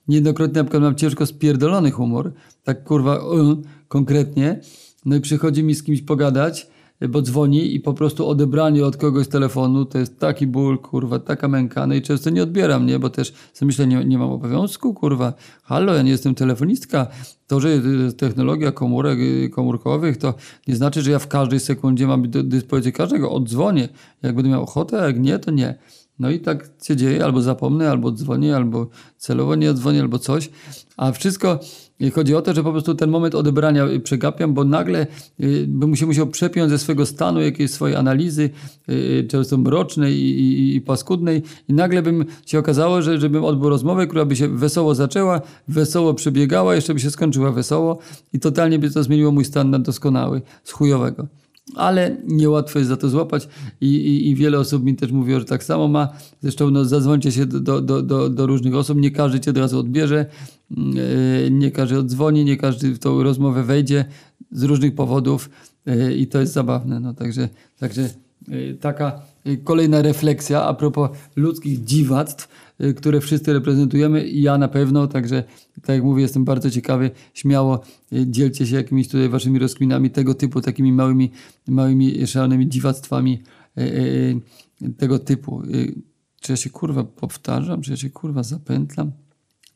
Niejednokrotnie 0.09 0.55
na 0.55 0.65
przykład 0.65 0.83
mam 0.83 0.95
ciężko 0.95 1.27
spierdolony 1.27 1.91
humor, 1.91 2.33
tak 2.65 2.85
kurwa 2.85 3.15
yy, 3.15 3.57
konkretnie, 3.89 4.61
no 5.05 5.17
i 5.17 5.21
przychodzi 5.21 5.63
mi 5.63 5.75
z 5.75 5.83
kimś 5.83 6.03
pogadać, 6.03 6.74
bo 7.09 7.23
dzwoni 7.23 7.75
i 7.75 7.81
po 7.81 7.95
prostu 7.95 8.29
odebranie 8.29 8.87
od 8.87 8.97
kogoś 8.97 9.29
telefonu 9.29 9.85
to 9.85 9.99
jest 9.99 10.19
taki 10.19 10.47
ból, 10.47 10.79
kurwa, 10.79 11.19
taka 11.19 11.49
męka. 11.49 11.87
No 11.87 11.95
i 11.95 12.03
często 12.03 12.31
nie 12.31 12.43
odbieram, 12.43 12.87
nie? 12.87 12.99
Bo 12.99 13.11
też 13.11 13.33
sobie 13.53 13.67
myślę, 13.67 13.87
nie, 13.87 14.05
nie 14.05 14.19
mam 14.19 14.31
obowiązku, 14.31 14.95
kurwa. 14.95 15.33
Halo, 15.63 15.95
ja 15.95 16.03
nie 16.03 16.11
jestem 16.11 16.35
telefonistka. 16.35 17.07
To, 17.47 17.61
że 17.61 17.69
technologia 18.17 18.73
komórek 18.73 19.19
komórkowych, 19.51 20.17
to 20.17 20.35
nie 20.69 20.77
znaczy, 20.77 21.03
że 21.03 21.11
ja 21.11 21.19
w 21.19 21.29
każdej 21.29 21.61
sekundzie 21.61 22.07
mam 22.07 22.31
do 22.31 22.43
dyspozycji 22.43 22.93
każdego. 22.93 23.31
Oddzwonię. 23.31 23.89
Jak 24.23 24.35
będę 24.35 24.51
miał 24.51 24.63
ochotę, 24.63 25.03
a 25.03 25.07
jak 25.07 25.21
nie, 25.21 25.39
to 25.39 25.51
nie. 25.51 25.79
No 26.19 26.31
i 26.31 26.41
tak 26.41 26.71
się 26.83 26.97
dzieje, 26.97 27.25
albo 27.25 27.43
zapomnę, 27.43 27.91
albo 27.91 28.13
dzwonię, 28.13 28.57
albo 28.57 28.89
celowo 29.17 29.55
nie 29.55 29.71
odzwonię, 29.71 30.01
albo 30.01 30.19
coś. 30.19 30.51
A 30.97 31.13
wszystko 31.13 31.61
chodzi 32.15 32.35
o 32.35 32.43
to, 32.43 32.55
że 32.55 32.63
po 32.63 32.73
prostu 32.73 32.95
ten 32.95 33.11
moment 33.11 33.35
odebrania 33.35 33.87
y, 33.87 34.01
przegapiam, 34.01 34.55
bo 34.55 34.65
nagle 34.65 35.07
y, 35.41 35.65
bym 35.69 35.97
się 35.97 36.07
musiał 36.07 36.27
przepiąć 36.27 36.71
ze 36.71 36.79
swojego 36.79 37.07
stanu, 37.07 37.41
jakiejś 37.41 37.71
swojej 37.71 37.97
analizy, 37.97 38.51
y, 38.89 39.27
często 39.31 39.59
mrocznej 39.59 40.15
i, 40.15 40.41
i, 40.41 40.77
i 40.77 40.81
paskudnej. 40.81 41.43
I 41.69 41.73
nagle 41.73 42.03
bym 42.03 42.25
się 42.47 42.59
okazało, 42.59 43.03
że 43.03 43.21
żebym 43.21 43.45
odbył 43.45 43.69
rozmowę, 43.69 44.07
która 44.07 44.25
by 44.25 44.37
się 44.37 44.49
wesoło 44.49 44.95
zaczęła, 44.95 45.41
wesoło 45.69 46.15
przebiegała, 46.15 46.75
jeszcze 46.75 46.95
by 46.95 47.01
się 47.01 47.11
skończyła 47.11 47.53
wesoło 47.53 47.99
i 48.33 48.41
totalnie 48.41 48.79
by 48.79 48.91
to 48.91 49.03
zmieniło 49.03 49.33
mój 49.33 49.45
stan 49.45 49.71
na 49.71 49.79
doskonały, 49.79 50.43
z 50.65 50.73
chujowego 50.73 51.27
ale 51.75 52.17
niełatwo 52.27 52.79
jest 52.79 52.89
za 52.89 52.97
to 52.97 53.09
złapać. 53.09 53.49
I, 53.81 53.87
i, 53.87 54.29
i, 54.31 54.35
wiele 54.35 54.59
osób 54.59 54.85
mi 54.85 54.97
też 54.97 55.13
mówiło, 55.13 55.41
że 55.41 55.45
tak 55.45 55.65
samo 55.65 55.89
ma. 55.89 56.09
Zresztą 56.43 56.71
no, 56.71 56.85
zadzwońcie 56.85 57.33
się 57.33 57.47
do, 57.47 57.81
do, 57.81 58.03
do, 58.03 58.31
do 58.31 58.47
różnych 58.47 58.75
osób, 58.75 58.99
nie 58.99 59.11
każdy 59.11 59.41
cię 59.41 59.51
od 59.51 59.59
razu 59.59 59.79
odbierze, 59.79 60.27
yy, 60.71 61.51
nie 61.51 61.71
każdy 61.71 61.99
odzwoni, 61.99 62.45
nie 62.45 62.57
każdy 62.57 62.95
w 62.95 62.99
tą 62.99 63.23
rozmowę 63.23 63.63
wejdzie 63.63 64.05
z 64.53 64.63
różnych 64.63 64.95
powodów. 64.95 65.51
Yy, 65.87 66.15
i 66.15 66.27
to 66.27 66.41
jest 66.41 66.53
zabawne. 66.53 67.01
No, 67.01 67.15
także 67.15 67.49
także 67.79 68.11
yy, 68.49 68.75
taka 68.81 69.23
kolejna 69.65 70.03
refleksja 70.03 70.63
a 70.63 70.75
propos 70.75 71.11
ludzkich 71.37 71.85
dziwactw, 71.85 72.49
które 72.97 73.21
wszyscy 73.21 73.53
reprezentujemy 73.53 74.27
i 74.27 74.43
ja 74.43 74.59
na 74.59 74.69
pewno, 74.69 75.07
także 75.07 75.45
tak 75.83 75.97
jak 75.97 76.05
mówię, 76.05 76.23
jestem 76.23 76.45
bardzo 76.45 76.71
ciekawy, 76.71 77.11
śmiało 77.35 77.81
y, 78.13 78.27
dzielcie 78.27 78.67
się 78.67 78.77
jakimiś 78.77 79.09
tutaj 79.09 79.29
waszymi 79.29 79.59
rozkminami 79.59 80.11
tego 80.11 80.35
typu, 80.35 80.61
takimi 80.61 80.93
małymi, 80.93 81.31
małymi 81.69 82.27
szalonymi 82.27 82.69
dziwactwami 82.69 83.43
y, 83.79 84.41
tego 84.99 85.19
typu. 85.19 85.63
Czy 86.41 86.53
ja 86.53 86.57
się 86.57 86.71
kurwa 86.71 87.05
powtarzam, 87.05 87.83
czy 87.83 87.91
ja 87.91 87.97
się 87.97 88.11
kurwa 88.11 88.43
zapętlam? 88.43 89.13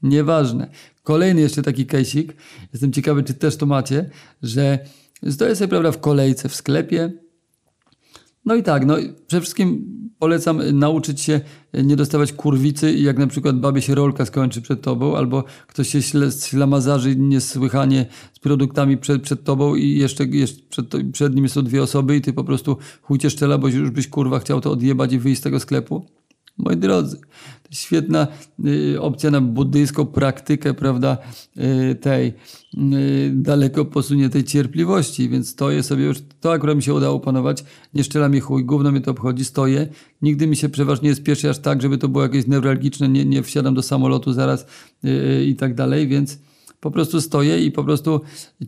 Nieważne. 0.02 0.70
Kolejny 1.02 1.40
jeszcze 1.40 1.62
taki 1.62 1.86
kejsik. 1.86 2.36
Jestem 2.72 2.92
ciekawy, 2.92 3.22
czy 3.22 3.34
też 3.34 3.56
to 3.56 3.66
macie, 3.66 4.10
że 4.42 4.78
stoję 5.30 5.56
sobie 5.56 5.68
prawda, 5.68 5.92
w 5.92 6.00
kolejce 6.00 6.48
w 6.48 6.54
sklepie. 6.54 7.12
No 8.48 8.54
i 8.54 8.62
tak, 8.62 8.86
no 8.86 8.96
przede 9.26 9.40
wszystkim 9.40 9.84
polecam 10.18 10.78
nauczyć 10.78 11.20
się 11.20 11.40
nie 11.74 11.96
dostawać 11.96 12.32
kurwicy 12.32 12.92
jak 12.92 13.18
na 13.18 13.26
przykład 13.26 13.60
babie 13.60 13.82
się 13.82 13.94
rolka 13.94 14.26
skończy 14.26 14.62
przed 14.62 14.82
tobą, 14.82 15.16
albo 15.16 15.44
ktoś 15.66 15.88
się 15.88 16.02
ślamazarzy 16.40 17.16
niesłychanie 17.16 18.06
z 18.32 18.38
produktami 18.38 18.96
przed, 18.96 19.22
przed 19.22 19.44
tobą 19.44 19.74
i 19.74 19.98
jeszcze, 19.98 20.24
jeszcze 20.24 20.62
przed, 20.70 20.86
przed 21.12 21.34
nim 21.34 21.48
są 21.48 21.62
dwie 21.62 21.82
osoby 21.82 22.16
i 22.16 22.20
ty 22.20 22.32
po 22.32 22.44
prostu 22.44 22.76
chujcie 23.02 23.30
szczela, 23.30 23.58
bo 23.58 23.68
już 23.68 23.90
byś 23.90 24.08
kurwa 24.08 24.38
chciał 24.38 24.60
to 24.60 24.70
odjebać 24.70 25.12
i 25.12 25.18
wyjść 25.18 25.40
z 25.40 25.44
tego 25.44 25.60
sklepu. 25.60 26.06
Moi 26.58 26.76
drodzy, 26.76 27.20
świetna 27.70 28.26
y, 28.66 29.00
opcja 29.00 29.30
na 29.30 29.40
buddyjską 29.40 30.06
praktykę, 30.06 30.74
prawda, 30.74 31.18
y, 31.90 31.94
tej 31.94 32.32
y, 32.74 33.30
daleko 33.34 33.84
posuniętej 33.84 34.44
cierpliwości, 34.44 35.28
więc 35.28 35.48
stoję 35.48 35.82
sobie 35.82 36.04
już, 36.04 36.18
to 36.40 36.52
akurat 36.52 36.76
mi 36.76 36.82
się 36.82 36.94
udało 36.94 37.16
opanować, 37.16 37.64
nie 37.94 38.04
szczela 38.04 38.28
mi 38.28 38.40
chuj, 38.40 38.64
gówno 38.64 38.92
mnie 38.92 39.00
to 39.00 39.10
obchodzi, 39.10 39.44
stoję, 39.44 39.88
nigdy 40.22 40.46
mi 40.46 40.56
się 40.56 40.68
przeważnie 40.68 41.14
spieszy 41.14 41.50
aż 41.50 41.58
tak, 41.58 41.82
żeby 41.82 41.98
to 41.98 42.08
było 42.08 42.22
jakieś 42.22 42.46
newralgiczne, 42.46 43.08
nie, 43.08 43.24
nie 43.24 43.42
wsiadam 43.42 43.74
do 43.74 43.82
samolotu 43.82 44.32
zaraz 44.32 44.66
i 45.46 45.56
tak 45.56 45.74
dalej, 45.74 46.08
więc 46.08 46.38
po 46.80 46.90
prostu 46.90 47.20
stoję 47.20 47.64
i 47.64 47.72
po 47.72 47.84
prostu 47.84 48.20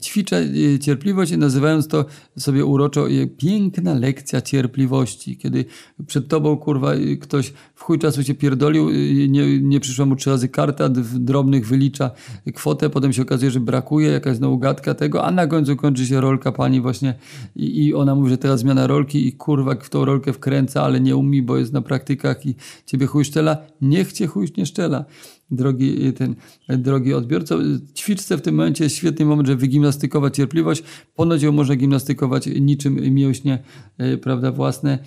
ćwiczę 0.02 0.40
y, 0.40 0.78
cierpliwość, 0.78 1.36
nazywając 1.36 1.88
to 1.88 2.04
sobie 2.38 2.64
uroczo 2.64 3.10
y, 3.10 3.26
piękna 3.26 3.94
lekcja 3.94 4.40
cierpliwości. 4.40 5.36
Kiedy 5.36 5.64
przed 6.06 6.28
tobą, 6.28 6.56
kurwa, 6.56 6.94
y, 6.94 7.16
ktoś 7.16 7.52
w 7.74 7.82
chuj 7.82 7.98
czasu 7.98 8.24
cię 8.24 8.34
pierdolił, 8.34 8.90
nie, 9.28 9.60
nie 9.60 9.80
przyszła 9.80 10.06
mu 10.06 10.16
trzy 10.16 10.30
razy 10.30 10.48
karta, 10.48 10.88
w 10.88 11.18
drobnych 11.18 11.66
wylicza 11.66 12.10
kwotę, 12.54 12.90
potem 12.90 13.12
się 13.12 13.22
okazuje, 13.22 13.50
że 13.50 13.60
brakuje, 13.60 14.10
jakaś 14.10 14.36
znowu 14.36 14.58
gadka 14.58 14.94
tego, 14.94 15.24
a 15.24 15.30
na 15.30 15.46
końcu 15.46 15.76
kończy 15.76 16.06
się 16.06 16.20
rolka 16.20 16.52
pani 16.52 16.80
właśnie 16.80 17.14
i, 17.56 17.86
i 17.86 17.94
ona 17.94 18.14
mówi, 18.14 18.30
że 18.30 18.38
teraz 18.38 18.60
zmiana 18.60 18.86
rolki 18.86 19.26
i 19.26 19.32
kurwa 19.32 19.74
w 19.74 19.90
tą 19.90 20.04
rolkę 20.04 20.32
wkręca, 20.32 20.82
ale 20.82 21.00
nie 21.00 21.16
umi, 21.16 21.42
bo 21.42 21.56
jest 21.56 21.72
na 21.72 21.82
praktykach 21.82 22.46
i 22.46 22.54
ciebie 22.86 23.06
chuj 23.06 23.24
szczela. 23.24 23.56
Niech 23.80 24.12
cię 24.12 24.26
chuj 24.26 24.48
nie 24.56 24.66
szczela 24.66 25.04
drogi, 25.50 26.12
ten, 26.12 26.34
drogi 26.68 27.14
odbiorco. 27.14 27.58
Ćwiczce 27.94 28.36
w 28.36 28.42
tym 28.42 28.54
momencie 28.54 28.84
jest 28.84 28.96
świetny 28.96 29.24
moment, 29.24 29.48
żeby 29.48 29.60
wygimnastykować 29.60 30.36
cierpliwość. 30.36 30.82
Ponoć 31.14 31.42
ją 31.42 31.52
można 31.52 31.76
gimnastykować 31.76 32.46
niczym 32.60 33.14
mięśnie, 33.14 33.58
e, 33.98 34.16
prawda, 34.16 34.52
własne, 34.52 34.98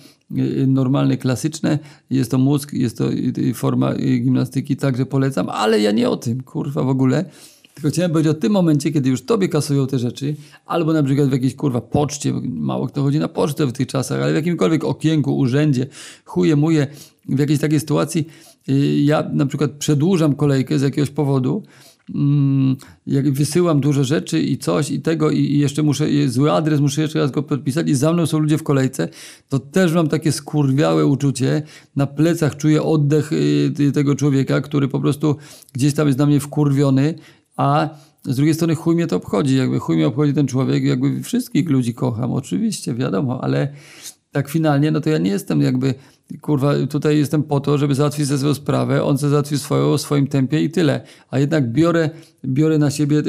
normalne, 0.66 1.16
klasyczne. 1.16 1.78
Jest 2.10 2.30
to 2.30 2.38
mózg, 2.38 2.72
jest 2.72 2.98
to 2.98 3.04
forma 3.54 3.94
gimnastyki, 3.94 4.76
także 4.76 5.06
polecam, 5.06 5.48
ale 5.48 5.80
ja 5.80 5.92
nie 5.92 6.10
o 6.10 6.16
tym, 6.16 6.42
kurwa, 6.42 6.82
w 6.82 6.88
ogóle. 6.88 7.24
Tylko 7.74 7.88
chciałem 7.88 8.10
powiedzieć 8.10 8.30
o 8.30 8.40
tym 8.40 8.52
momencie, 8.52 8.92
kiedy 8.92 9.10
już 9.10 9.24
tobie 9.24 9.48
kasują 9.48 9.86
te 9.86 9.98
rzeczy, 9.98 10.36
albo 10.66 10.92
na 10.92 11.02
przykład 11.02 11.28
w 11.28 11.32
jakiejś 11.32 11.54
kurwa 11.54 11.80
poczcie, 11.80 12.32
mało 12.42 12.86
kto 12.86 13.02
chodzi 13.02 13.18
na 13.18 13.28
pocztę 13.28 13.66
w 13.66 13.72
tych 13.72 13.86
czasach, 13.86 14.22
ale 14.22 14.32
w 14.32 14.34
jakimkolwiek 14.34 14.84
okienku, 14.84 15.38
urzędzie, 15.38 15.86
chuje, 16.24 16.56
muje, 16.56 16.86
w 17.28 17.38
jakiejś 17.38 17.60
takiej 17.60 17.80
sytuacji, 17.80 18.26
Y, 18.26 18.53
ja 19.04 19.30
na 19.32 19.46
przykład 19.46 19.70
przedłużam 19.70 20.34
kolejkę 20.34 20.78
z 20.78 20.82
jakiegoś 20.82 21.10
powodu, 21.10 21.62
mm, 22.14 22.76
jak 23.06 23.32
wysyłam 23.32 23.80
dużo 23.80 24.04
rzeczy 24.04 24.40
i 24.40 24.58
coś 24.58 24.90
i 24.90 25.00
tego 25.00 25.30
i 25.30 25.58
jeszcze 25.58 25.82
muszę, 25.82 26.06
zły 26.26 26.52
adres, 26.52 26.80
muszę 26.80 27.02
jeszcze 27.02 27.18
raz 27.18 27.30
go 27.30 27.42
podpisać 27.42 27.88
i 27.88 27.94
za 27.94 28.12
mną 28.12 28.26
są 28.26 28.38
ludzie 28.38 28.58
w 28.58 28.62
kolejce, 28.62 29.08
to 29.48 29.58
też 29.58 29.92
mam 29.92 30.08
takie 30.08 30.32
skurwiałe 30.32 31.06
uczucie, 31.06 31.62
na 31.96 32.06
plecach 32.06 32.56
czuję 32.56 32.82
oddech 32.82 33.32
y, 33.32 33.92
tego 33.94 34.14
człowieka, 34.14 34.60
który 34.60 34.88
po 34.88 35.00
prostu 35.00 35.36
gdzieś 35.72 35.94
tam 35.94 36.06
jest 36.06 36.18
na 36.18 36.26
mnie 36.26 36.40
wkurwiony, 36.40 37.14
a 37.56 37.88
z 38.24 38.36
drugiej 38.36 38.54
strony 38.54 38.74
chuj 38.74 38.94
mnie 38.94 39.06
to 39.06 39.16
obchodzi, 39.16 39.56
jakby 39.56 39.78
chuj 39.78 39.96
mnie 39.96 40.06
obchodzi 40.06 40.34
ten 40.34 40.46
człowiek, 40.46 40.84
jakby 40.84 41.22
wszystkich 41.22 41.70
ludzi 41.70 41.94
kocham, 41.94 42.32
oczywiście, 42.32 42.94
wiadomo, 42.94 43.44
ale 43.44 43.72
tak 44.32 44.48
finalnie, 44.48 44.90
no 44.90 45.00
to 45.00 45.10
ja 45.10 45.18
nie 45.18 45.30
jestem 45.30 45.60
jakby 45.60 45.94
kurwa, 46.40 46.74
tutaj 46.90 47.18
jestem 47.18 47.42
po 47.42 47.60
to, 47.60 47.78
żeby 47.78 47.94
załatwić 47.94 48.26
ze 48.26 48.38
swoją 48.38 48.54
sprawę, 48.54 49.04
on 49.04 49.18
se 49.18 49.28
załatwi 49.28 49.58
swoją, 49.58 49.96
w 49.96 50.00
swoim 50.00 50.26
tempie 50.26 50.62
i 50.62 50.70
tyle. 50.70 51.00
A 51.30 51.38
jednak 51.38 51.72
biorę, 51.72 52.10
biorę 52.44 52.78
na 52.78 52.90
siebie 52.90 53.22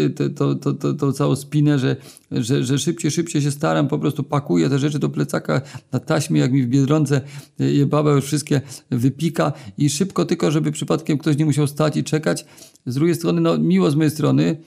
to, 0.99 1.13
całą 1.13 1.35
spinę, 1.35 1.79
że, 1.79 1.95
że, 2.31 2.63
że 2.63 2.79
szybciej, 2.79 3.11
szybciej 3.11 3.41
się 3.41 3.51
staram, 3.51 3.87
po 3.87 3.99
prostu 3.99 4.23
pakuję 4.23 4.69
te 4.69 4.79
rzeczy 4.79 4.99
do 4.99 5.09
plecaka 5.09 5.61
na 5.91 5.99
taśmie, 5.99 6.39
jak 6.39 6.51
mi 6.51 6.63
w 6.63 6.67
Biedronce 6.67 7.21
je 7.59 7.85
baba 7.85 8.11
już 8.11 8.25
wszystkie 8.25 8.61
wypika 8.91 9.53
i 9.77 9.89
szybko 9.89 10.25
tylko, 10.25 10.51
żeby 10.51 10.71
przypadkiem 10.71 11.17
ktoś 11.17 11.37
nie 11.37 11.45
musiał 11.45 11.67
stać 11.67 11.97
i 11.97 12.03
czekać. 12.03 12.45
Z 12.85 12.95
drugiej 12.95 13.15
strony, 13.15 13.41
no 13.41 13.57
miło 13.57 13.91
z 13.91 13.95
mojej 13.95 14.11
strony, 14.11 14.57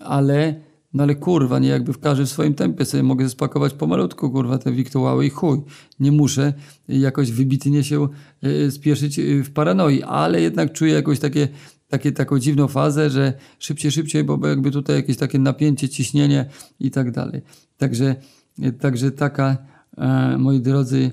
ale 0.00 0.69
no 0.94 1.02
ale 1.02 1.14
kurwa, 1.14 1.58
nie 1.58 1.68
jakby 1.68 1.92
w 1.92 1.98
każdym 1.98 2.26
swoim 2.26 2.54
tempie 2.54 2.84
sobie 2.84 3.02
mogę 3.02 3.28
spakować 3.28 3.74
pomalutku, 3.74 4.30
kurwa, 4.30 4.58
te 4.58 4.72
wiktuały 4.72 5.26
i 5.26 5.30
chuj. 5.30 5.60
Nie 6.00 6.12
muszę 6.12 6.52
jakoś 6.88 7.32
wybitnie 7.32 7.84
się 7.84 8.08
y, 8.44 8.70
spieszyć 8.70 9.18
y, 9.18 9.44
w 9.44 9.52
paranoi, 9.52 10.02
ale 10.02 10.40
jednak 10.40 10.72
czuję 10.72 10.92
jakoś 10.94 11.18
takie, 11.18 11.48
takie, 11.88 12.12
taką 12.12 12.38
dziwną 12.38 12.68
fazę, 12.68 13.10
że 13.10 13.32
szybciej, 13.58 13.90
szybciej, 13.90 14.24
bo 14.24 14.48
jakby 14.48 14.70
tutaj 14.70 14.96
jakieś 14.96 15.16
takie 15.16 15.38
napięcie, 15.38 15.88
ciśnienie 15.88 16.46
i 16.80 16.90
tak 16.90 17.10
dalej. 17.10 17.42
Także, 17.78 18.16
y, 18.64 18.72
także 18.72 19.10
taka, 19.10 19.56
e, 19.96 20.38
moi 20.38 20.60
drodzy, 20.60 21.10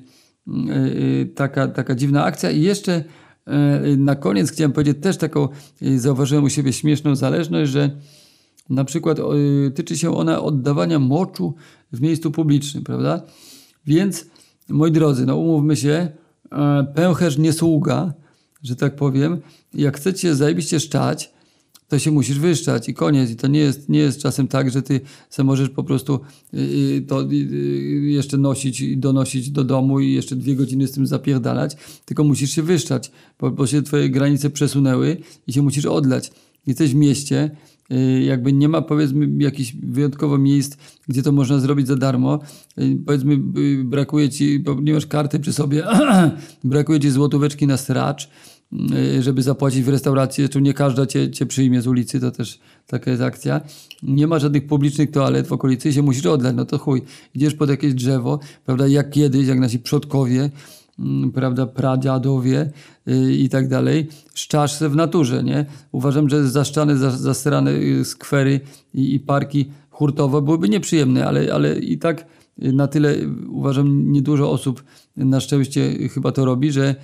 taka, 1.35 1.67
taka 1.67 1.95
dziwna 1.95 2.23
akcja 2.23 2.51
i 2.51 2.61
jeszcze 2.61 3.03
e, 3.45 3.97
na 3.97 4.15
koniec 4.15 4.51
chciałem 4.51 4.71
powiedzieć 4.71 4.97
też 5.01 5.17
taką, 5.17 5.47
zauważyłem 5.97 6.43
u 6.43 6.49
siebie 6.49 6.73
śmieszną 6.73 7.15
zależność, 7.15 7.71
że 7.71 7.91
na 8.69 8.85
przykład 8.85 9.19
y, 9.19 9.71
tyczy 9.71 9.97
się 9.97 10.15
ona 10.15 10.41
oddawania 10.41 10.99
moczu 10.99 11.55
w 11.91 12.01
miejscu 12.01 12.31
publicznym, 12.31 12.83
prawda? 12.83 13.21
Więc, 13.85 14.25
moi 14.69 14.91
drodzy, 14.91 15.25
no 15.25 15.37
umówmy 15.37 15.75
się, 15.75 16.09
e, 16.51 16.87
pęcherz 16.95 17.37
nie 17.37 17.53
sługa, 17.53 18.13
że 18.63 18.75
tak 18.75 18.95
powiem. 18.95 19.37
Jak 19.73 19.97
chcecie 19.97 20.35
zajebiście 20.35 20.79
szczać, 20.79 21.33
to 21.87 21.99
się 21.99 22.11
musisz 22.11 22.39
wyszczać 22.39 22.89
i 22.89 22.93
koniec. 22.93 23.29
I 23.29 23.35
to 23.35 23.47
nie 23.47 23.59
jest, 23.59 23.89
nie 23.89 23.99
jest 23.99 24.21
czasem 24.21 24.47
tak, 24.47 24.71
że 24.71 24.81
ty 24.81 25.01
se 25.29 25.43
możesz 25.43 25.69
po 25.69 25.83
prostu 25.83 26.19
y, 26.53 26.57
y, 26.57 27.01
to 27.07 27.27
jeszcze 28.01 28.37
nosić 28.37 28.81
i 28.81 28.97
donosić 28.97 29.49
do 29.49 29.63
domu 29.63 29.99
i 29.99 30.13
jeszcze 30.13 30.35
dwie 30.35 30.55
godziny 30.55 30.87
z 30.87 30.91
tym 30.91 31.07
zapierdalać, 31.07 31.75
tylko 32.05 32.23
musisz 32.23 32.51
się 32.51 32.63
wyszczać, 32.63 33.11
bo, 33.39 33.51
bo 33.51 33.67
się 33.67 33.81
twoje 33.81 34.09
granice 34.09 34.49
przesunęły 34.49 35.17
i 35.47 35.53
się 35.53 35.61
musisz 35.61 35.85
odlać. 35.85 36.31
Jesteś 36.67 36.91
w 36.91 36.95
mieście, 36.95 37.51
jakby 38.25 38.53
nie 38.53 38.69
ma 38.69 38.81
powiedzmy 38.81 39.43
jakichś 39.43 39.73
wyjątkowo 39.83 40.37
miejsc, 40.37 40.77
gdzie 41.07 41.23
to 41.23 41.31
można 41.31 41.59
zrobić 41.59 41.87
za 41.87 41.95
darmo. 41.95 42.39
Y, 42.79 42.97
powiedzmy 43.05 43.33
y, 43.33 43.83
brakuje 43.83 44.29
ci, 44.29 44.59
bo 44.59 44.81
nie 44.81 44.93
masz 44.93 45.05
karty 45.05 45.39
przy 45.39 45.53
sobie, 45.53 45.83
brakuje 46.63 46.99
ci 46.99 47.11
złotóweczki 47.11 47.67
na 47.67 47.77
stracz, 47.77 48.29
żeby 49.19 49.43
zapłacić 49.43 49.83
w 49.83 49.89
restauracji, 49.89 50.49
czy 50.49 50.61
nie 50.61 50.73
każda 50.73 51.05
cię, 51.05 51.31
cię 51.31 51.45
przyjmie 51.45 51.81
z 51.81 51.87
ulicy, 51.87 52.19
to 52.19 52.31
też 52.31 52.59
taka 52.87 53.11
jest 53.11 53.23
akcja. 53.23 53.61
Nie 54.03 54.27
ma 54.27 54.39
żadnych 54.39 54.67
publicznych 54.67 55.11
toalet 55.11 55.47
w 55.47 55.53
okolicy 55.53 55.89
i 55.89 55.93
się 55.93 56.01
musisz 56.01 56.25
oddać, 56.25 56.55
no 56.55 56.65
to 56.65 56.77
chuj. 56.77 57.01
Idziesz 57.35 57.53
pod 57.53 57.69
jakieś 57.69 57.93
drzewo, 57.93 58.39
prawda, 58.65 58.87
jak 58.87 59.09
kiedyś, 59.09 59.47
jak 59.47 59.59
nasi 59.59 59.79
przodkowie, 59.79 60.49
prawda, 61.33 61.65
pradziadowie 61.65 62.71
y, 63.07 63.33
i 63.33 63.49
tak 63.49 63.67
dalej, 63.67 64.07
szczasz 64.33 64.73
se 64.73 64.89
w 64.89 64.95
naturze, 64.95 65.43
nie? 65.43 65.65
Uważam, 65.91 66.29
że 66.29 66.49
zaszczane, 66.49 66.97
za- 66.97 67.11
zasrane 67.17 67.71
y, 67.71 68.05
skwery 68.05 68.59
i, 68.93 69.13
i 69.15 69.19
parki 69.19 69.65
hurtowo 69.89 70.41
byłyby 70.41 70.69
nieprzyjemne, 70.69 71.27
ale, 71.27 71.53
ale 71.53 71.79
i 71.79 71.97
tak 71.97 72.25
y, 72.63 72.73
na 72.73 72.87
tyle 72.87 73.15
uważam 73.49 74.11
niedużo 74.11 74.51
osób 74.51 74.83
na 75.15 75.39
szczęście 75.39 76.09
chyba 76.09 76.31
to 76.31 76.45
robi, 76.45 76.71
że, 76.71 76.95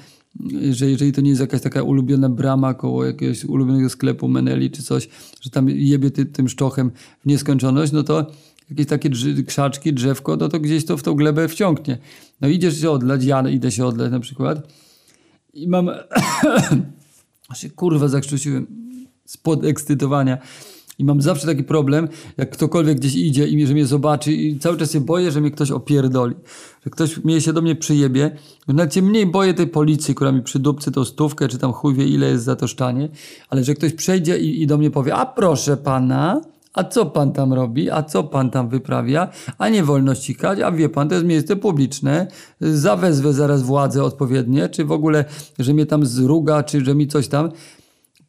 że 0.72 0.90
jeżeli 0.90 1.12
to 1.12 1.22
nie 1.22 1.30
jest 1.30 1.42
jakaś 1.42 1.62
taka 1.62 1.84
ulubiona 1.84 2.30
brama 2.30 2.74
koło 2.74 3.06
jakiegoś 3.06 3.46
ulubionego 3.46 3.90
sklepu 3.90 4.28
Meneli 4.28 4.72
czy 4.72 4.84
coś, 4.84 5.10
że 5.42 5.50
tam 5.50 5.70
jebie 5.70 6.12
ty, 6.12 6.26
tym 6.26 6.50
szczochem 6.50 6.92
w 7.20 7.26
nieskończoność, 7.26 7.92
no 7.92 8.04
to 8.04 8.32
jakieś 8.74 8.88
takie 8.88 9.10
drzy, 9.10 9.44
krzaczki, 9.44 9.94
drzewko, 9.94 10.36
no 10.36 10.50
to 10.50 10.60
gdzieś 10.60 10.86
to 10.86 10.98
w 10.98 11.04
tą 11.04 11.14
glebę 11.14 11.48
wciągnie. 11.48 11.98
No 12.42 12.48
idziesz 12.48 12.82
się 12.82 12.92
odlać, 12.92 13.24
ja 13.24 13.50
idę 13.50 13.72
się 13.72 13.86
odlać 13.86 14.12
na 14.12 14.20
przykład 14.20 14.68
i 15.54 15.68
mam... 15.68 15.90
Się 17.56 17.70
kurwa 17.70 18.08
zakrztusiłem 18.08 18.68
z 19.26 19.38
podekscytowania. 19.38 20.38
I 21.00 21.04
mam 21.04 21.22
zawsze 21.22 21.48
taki 21.48 21.64
problem, 21.64 22.08
jak 22.38 22.50
ktokolwiek 22.50 23.00
gdzieś 23.00 23.16
idzie 23.16 23.48
i 23.48 23.68
że 23.68 23.74
mnie 23.74 23.86
zobaczy 23.86 24.34
i 24.34 24.60
cały 24.60 24.78
czas 24.78 24.92
się 24.92 25.02
boję, 25.02 25.32
że 25.32 25.42
mnie 25.42 25.52
ktoś 25.52 25.72
opierdoli. 25.72 26.36
Że 26.84 26.90
ktoś 26.90 27.18
mnie 27.24 27.42
się 27.42 27.54
do 27.54 27.62
mnie 27.62 27.76
przyjebie. 27.76 28.38
Nawet 28.68 28.94
się 28.94 29.02
mniej 29.02 29.26
boję 29.26 29.54
tej 29.54 29.68
policji, 29.68 30.16
która 30.16 30.32
mi 30.32 30.42
przydupcy 30.42 30.92
tą 30.92 31.06
stówkę, 31.06 31.48
czy 31.48 31.58
tam 31.58 31.74
chuj 31.74 31.96
wie 31.96 32.08
ile 32.08 32.28
jest 32.28 32.44
za 32.44 32.56
to. 32.56 32.66
Ale 33.50 33.64
że 33.64 33.74
ktoś 33.74 33.94
przejdzie 33.94 34.40
i, 34.40 34.62
i 34.62 34.68
do 34.68 34.78
mnie 34.78 34.92
powie, 34.92 35.16
a 35.16 35.26
proszę 35.26 35.78
pana, 35.78 36.42
a 36.74 36.84
co 36.84 37.06
pan 37.06 37.34
tam 37.34 37.54
robi? 37.54 37.92
A 37.92 38.04
co 38.04 38.24
pan 38.24 38.50
tam 38.50 38.70
wyprawia? 38.70 39.30
A 39.58 39.70
nie 39.70 39.84
wolno 39.84 40.16
ścikać? 40.16 40.60
A 40.60 40.72
wie 40.72 40.90
pan, 40.90 41.10
to 41.10 41.16
jest 41.16 41.28
miejsce 41.28 41.56
publiczne. 41.56 42.28
Zawezwę 42.62 43.34
zaraz 43.34 43.64
władze 43.64 44.04
odpowiednie, 44.04 44.70
czy 44.70 44.86
w 44.86 44.92
ogóle, 44.92 45.26
że 45.60 45.74
mnie 45.74 45.86
tam 45.86 46.06
zruga, 46.06 46.64
czy 46.64 46.86
że 46.86 46.96
mi 46.96 47.08
coś 47.08 47.28
tam 47.28 47.52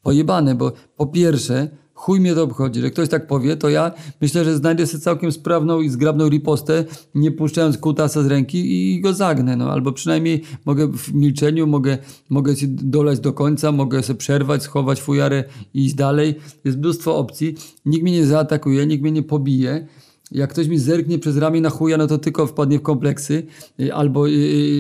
pojebane, 0.03 0.55
bo 0.55 0.73
po 0.97 1.07
pierwsze, 1.07 1.69
chuj 1.95 2.21
mnie 2.21 2.35
to 2.35 2.43
obchodzi, 2.43 2.81
że 2.81 2.91
ktoś 2.91 3.09
tak 3.09 3.27
powie, 3.27 3.57
to 3.57 3.69
ja 3.69 3.93
myślę, 4.21 4.45
że 4.45 4.57
znajdę 4.57 4.87
sobie 4.87 5.01
całkiem 5.01 5.33
sprawną 5.33 5.81
i 5.81 5.89
zgrabną 5.89 6.29
ripostę, 6.29 6.85
nie 7.15 7.31
puszczając 7.31 7.79
kutasa 7.79 8.23
z 8.23 8.27
ręki 8.27 8.93
i 8.97 9.01
go 9.01 9.13
zagnę, 9.13 9.57
no, 9.57 9.73
albo 9.73 9.93
przynajmniej 9.93 10.43
mogę 10.65 10.93
w 10.93 11.15
milczeniu, 11.15 11.67
mogę, 11.67 11.99
mogę 12.29 12.57
się 12.57 12.67
dolać 12.69 13.21
do 13.21 13.33
końca, 13.33 13.73
mogę 13.73 14.03
sobie 14.03 14.19
przerwać, 14.19 14.63
schować 14.63 15.01
fujarę 15.01 15.45
i 15.75 15.85
iść 15.85 15.95
dalej. 15.95 16.35
Jest 16.65 16.79
mnóstwo 16.79 17.17
opcji, 17.17 17.55
nikt 17.87 18.03
mnie 18.03 18.13
nie 18.13 18.27
zaatakuje, 18.27 18.87
nikt 18.87 19.03
mnie 19.03 19.13
nie 19.13 19.23
pobije, 19.23 19.87
jak 20.35 20.51
ktoś 20.51 20.69
mi 20.69 20.79
zerknie 20.79 21.19
przez 21.19 21.37
ramię 21.37 21.61
na 21.61 21.71
chuja, 21.71 21.97
no 21.97 22.07
to 22.07 22.19
tylko 22.19 22.47
wpadnie 22.47 22.79
w 22.79 22.83
kompleksy 22.83 23.47
y, 23.81 23.95
albo 23.95 24.29
y, 24.29 24.31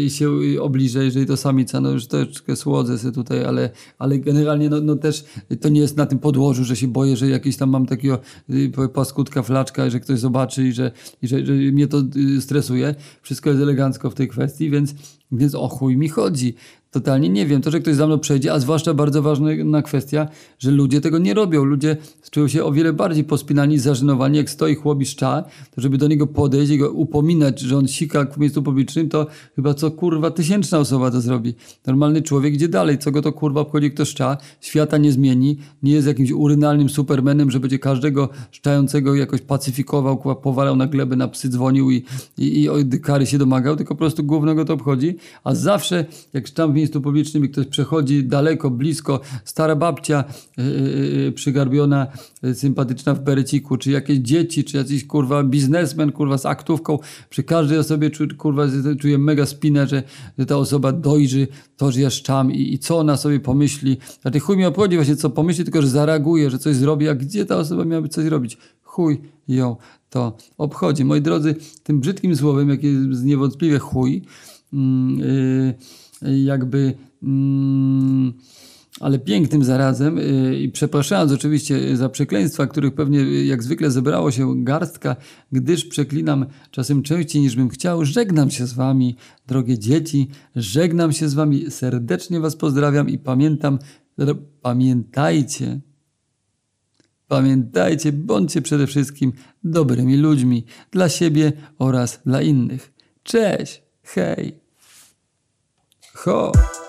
y, 0.06 0.10
się 0.10 0.30
obliże, 0.60 1.04
jeżeli 1.04 1.26
to 1.26 1.36
samica, 1.36 1.80
no 1.80 1.90
już 1.90 2.06
troszeczkę 2.06 2.56
słodzę 2.56 2.98
sobie 2.98 3.12
tutaj, 3.12 3.44
ale, 3.44 3.70
ale 3.98 4.18
generalnie 4.18 4.70
no, 4.70 4.80
no 4.80 4.96
też 4.96 5.24
to 5.60 5.68
nie 5.68 5.80
jest 5.80 5.96
na 5.96 6.06
tym 6.06 6.18
podłożu, 6.18 6.64
że 6.64 6.76
się 6.76 6.88
boję, 6.88 7.16
że 7.16 7.28
jakiś 7.28 7.56
tam 7.56 7.70
mam 7.70 7.86
takiego 7.86 8.18
paskutka 8.94 9.42
flaczka, 9.42 9.90
że 9.90 10.00
ktoś 10.00 10.18
zobaczy 10.18 10.68
i 10.68 10.72
że, 10.72 10.90
i 11.22 11.28
że, 11.28 11.46
że 11.46 11.52
mnie 11.52 11.86
to 11.86 12.02
stresuje. 12.40 12.94
Wszystko 13.22 13.50
jest 13.50 13.62
elegancko 13.62 14.10
w 14.10 14.14
tej 14.14 14.28
kwestii, 14.28 14.70
więc, 14.70 14.94
więc 15.32 15.54
o 15.54 15.68
chuj 15.68 15.96
mi 15.96 16.08
chodzi. 16.08 16.54
Totalnie 16.94 17.28
nie 17.28 17.46
wiem. 17.46 17.62
To, 17.62 17.70
że 17.70 17.80
ktoś 17.80 17.94
za 17.94 18.06
mną 18.06 18.18
przejdzie, 18.18 18.52
a 18.52 18.58
zwłaszcza 18.58 18.94
bardzo 18.94 19.22
ważna 19.22 19.82
kwestia, 19.82 20.28
że 20.58 20.70
ludzie 20.70 21.00
tego 21.00 21.18
nie 21.18 21.34
robią. 21.34 21.64
Ludzie 21.64 21.96
czują 22.30 22.48
się 22.48 22.64
o 22.64 22.72
wiele 22.72 22.92
bardziej 22.92 23.24
pospinani, 23.24 23.78
zażenowani. 23.78 24.38
Jak 24.38 24.50
stoi 24.50 24.74
chłop 24.74 25.02
i 25.02 25.06
szcza, 25.06 25.44
to 25.74 25.80
żeby 25.80 25.98
do 25.98 26.08
niego 26.08 26.26
podejść 26.26 26.72
i 26.72 26.78
go 26.78 26.92
upominać, 26.92 27.60
że 27.60 27.76
on 27.76 27.88
sika 27.88 28.24
w 28.24 28.38
miejscu 28.38 28.62
publicznym, 28.62 29.08
to 29.08 29.26
chyba 29.56 29.74
co 29.74 29.90
kurwa 29.90 30.30
tysięczna 30.30 30.78
osoba 30.78 31.10
to 31.10 31.20
zrobi. 31.20 31.54
Normalny 31.86 32.22
człowiek 32.22 32.54
idzie 32.54 32.68
dalej. 32.68 32.98
Co 32.98 33.10
go 33.10 33.22
to 33.22 33.32
kurwa 33.32 33.60
obchodzi, 33.60 33.90
kto 33.90 34.04
szcza? 34.04 34.36
Świata 34.60 34.98
nie 34.98 35.12
zmieni. 35.12 35.58
Nie 35.82 35.92
jest 35.92 36.06
jakimś 36.06 36.30
urynalnym 36.30 36.88
supermenem, 36.88 37.50
że 37.50 37.60
będzie 37.60 37.78
każdego 37.78 38.28
szczającego 38.50 39.14
jakoś 39.14 39.40
pacyfikował, 39.40 40.36
powalał 40.36 40.76
na 40.76 40.86
glebę, 40.86 41.16
na 41.16 41.28
psy 41.28 41.48
dzwonił 41.48 41.90
i, 41.90 42.04
i, 42.38 42.68
i 42.94 43.00
kary 43.00 43.26
się 43.26 43.38
domagał, 43.38 43.76
tylko 43.76 43.94
po 43.94 43.98
prostu 43.98 44.24
głównego 44.24 44.64
to 44.64 44.74
obchodzi. 44.74 45.16
A 45.44 45.54
zawsze, 45.54 46.04
jak 46.32 46.46
szczam 46.46 46.72
w 46.72 46.83
miejscu 46.84 47.00
publicznym 47.00 47.44
i 47.44 47.48
ktoś 47.48 47.66
przechodzi 47.66 48.24
daleko, 48.24 48.70
blisko, 48.70 49.20
stara 49.44 49.76
babcia 49.76 50.24
yy, 50.56 51.32
przygarbiona, 51.32 52.06
yy, 52.42 52.54
sympatyczna 52.54 53.14
w 53.14 53.20
bereciku, 53.20 53.76
czy 53.76 53.90
jakieś 53.90 54.18
dzieci, 54.18 54.64
czy 54.64 54.76
jakiś 54.76 55.06
kurwa 55.06 55.44
biznesmen, 55.44 56.12
kurwa 56.12 56.38
z 56.38 56.46
aktówką, 56.46 56.98
przy 57.30 57.42
każdej 57.42 57.78
osobie 57.78 58.10
czu, 58.10 58.24
kurwa 58.38 58.66
czuję 59.00 59.18
mega 59.18 59.46
spinę, 59.46 59.86
że, 59.86 60.02
że 60.38 60.46
ta 60.46 60.56
osoba 60.56 60.92
dojrzy 60.92 61.48
to, 61.76 61.92
że 61.92 62.00
ja 62.00 62.10
szczam 62.10 62.52
i, 62.52 62.74
i 62.74 62.78
co 62.78 62.98
ona 62.98 63.16
sobie 63.16 63.40
pomyśli. 63.40 63.96
Ty 64.32 64.40
chuj 64.40 64.56
mi 64.56 64.64
obchodzi 64.64 64.96
właśnie 64.96 65.16
co 65.16 65.30
pomyśli, 65.30 65.64
tylko 65.64 65.82
że 65.82 65.88
zareaguje, 65.88 66.50
że 66.50 66.58
coś 66.58 66.76
zrobi, 66.76 67.08
a 67.08 67.14
gdzie 67.14 67.46
ta 67.46 67.56
osoba 67.56 67.84
miałaby 67.84 68.08
coś 68.08 68.26
robić? 68.26 68.58
Chuj 68.82 69.20
ją 69.48 69.76
to 70.10 70.36
obchodzi. 70.58 71.04
Moi 71.04 71.20
drodzy, 71.20 71.54
tym 71.82 72.00
brzydkim 72.00 72.36
słowem, 72.36 72.68
jakie 72.70 72.92
jest 72.92 73.24
niewątpliwie 73.24 73.78
chuj, 73.78 74.22
yy, 74.72 75.74
jakby, 76.44 76.94
mm, 77.22 78.32
ale 79.00 79.18
pięknym 79.18 79.64
zarazem 79.64 80.16
yy, 80.16 80.58
i 80.58 80.68
przepraszając 80.68 81.32
oczywiście 81.32 81.96
za 81.96 82.08
przekleństwa, 82.08 82.66
których 82.66 82.94
pewnie 82.94 83.18
yy, 83.18 83.44
jak 83.44 83.62
zwykle 83.62 83.90
zebrało 83.90 84.30
się 84.30 84.64
garstka, 84.64 85.16
gdyż 85.52 85.84
przeklinam 85.84 86.46
czasem 86.70 87.02
częściej 87.02 87.42
niż 87.42 87.56
bym 87.56 87.68
chciał, 87.68 88.04
żegnam 88.04 88.50
się 88.50 88.66
z 88.66 88.72
wami, 88.72 89.16
drogie 89.46 89.78
dzieci, 89.78 90.28
żegnam 90.56 91.12
się 91.12 91.28
z 91.28 91.34
wami, 91.34 91.70
serdecznie 91.70 92.40
was 92.40 92.56
pozdrawiam 92.56 93.08
i 93.08 93.18
pamiętam, 93.18 93.78
pamiętajcie, 94.62 95.80
Pamiętajcie, 97.28 98.12
bądźcie 98.12 98.62
przede 98.62 98.86
wszystkim 98.86 99.32
dobrymi 99.64 100.16
ludźmi 100.16 100.64
dla 100.90 101.08
siebie 101.08 101.52
oraz 101.78 102.20
dla 102.26 102.42
innych. 102.42 102.92
Cześć, 103.22 103.82
hej, 104.02 104.63
ho. 106.24 106.83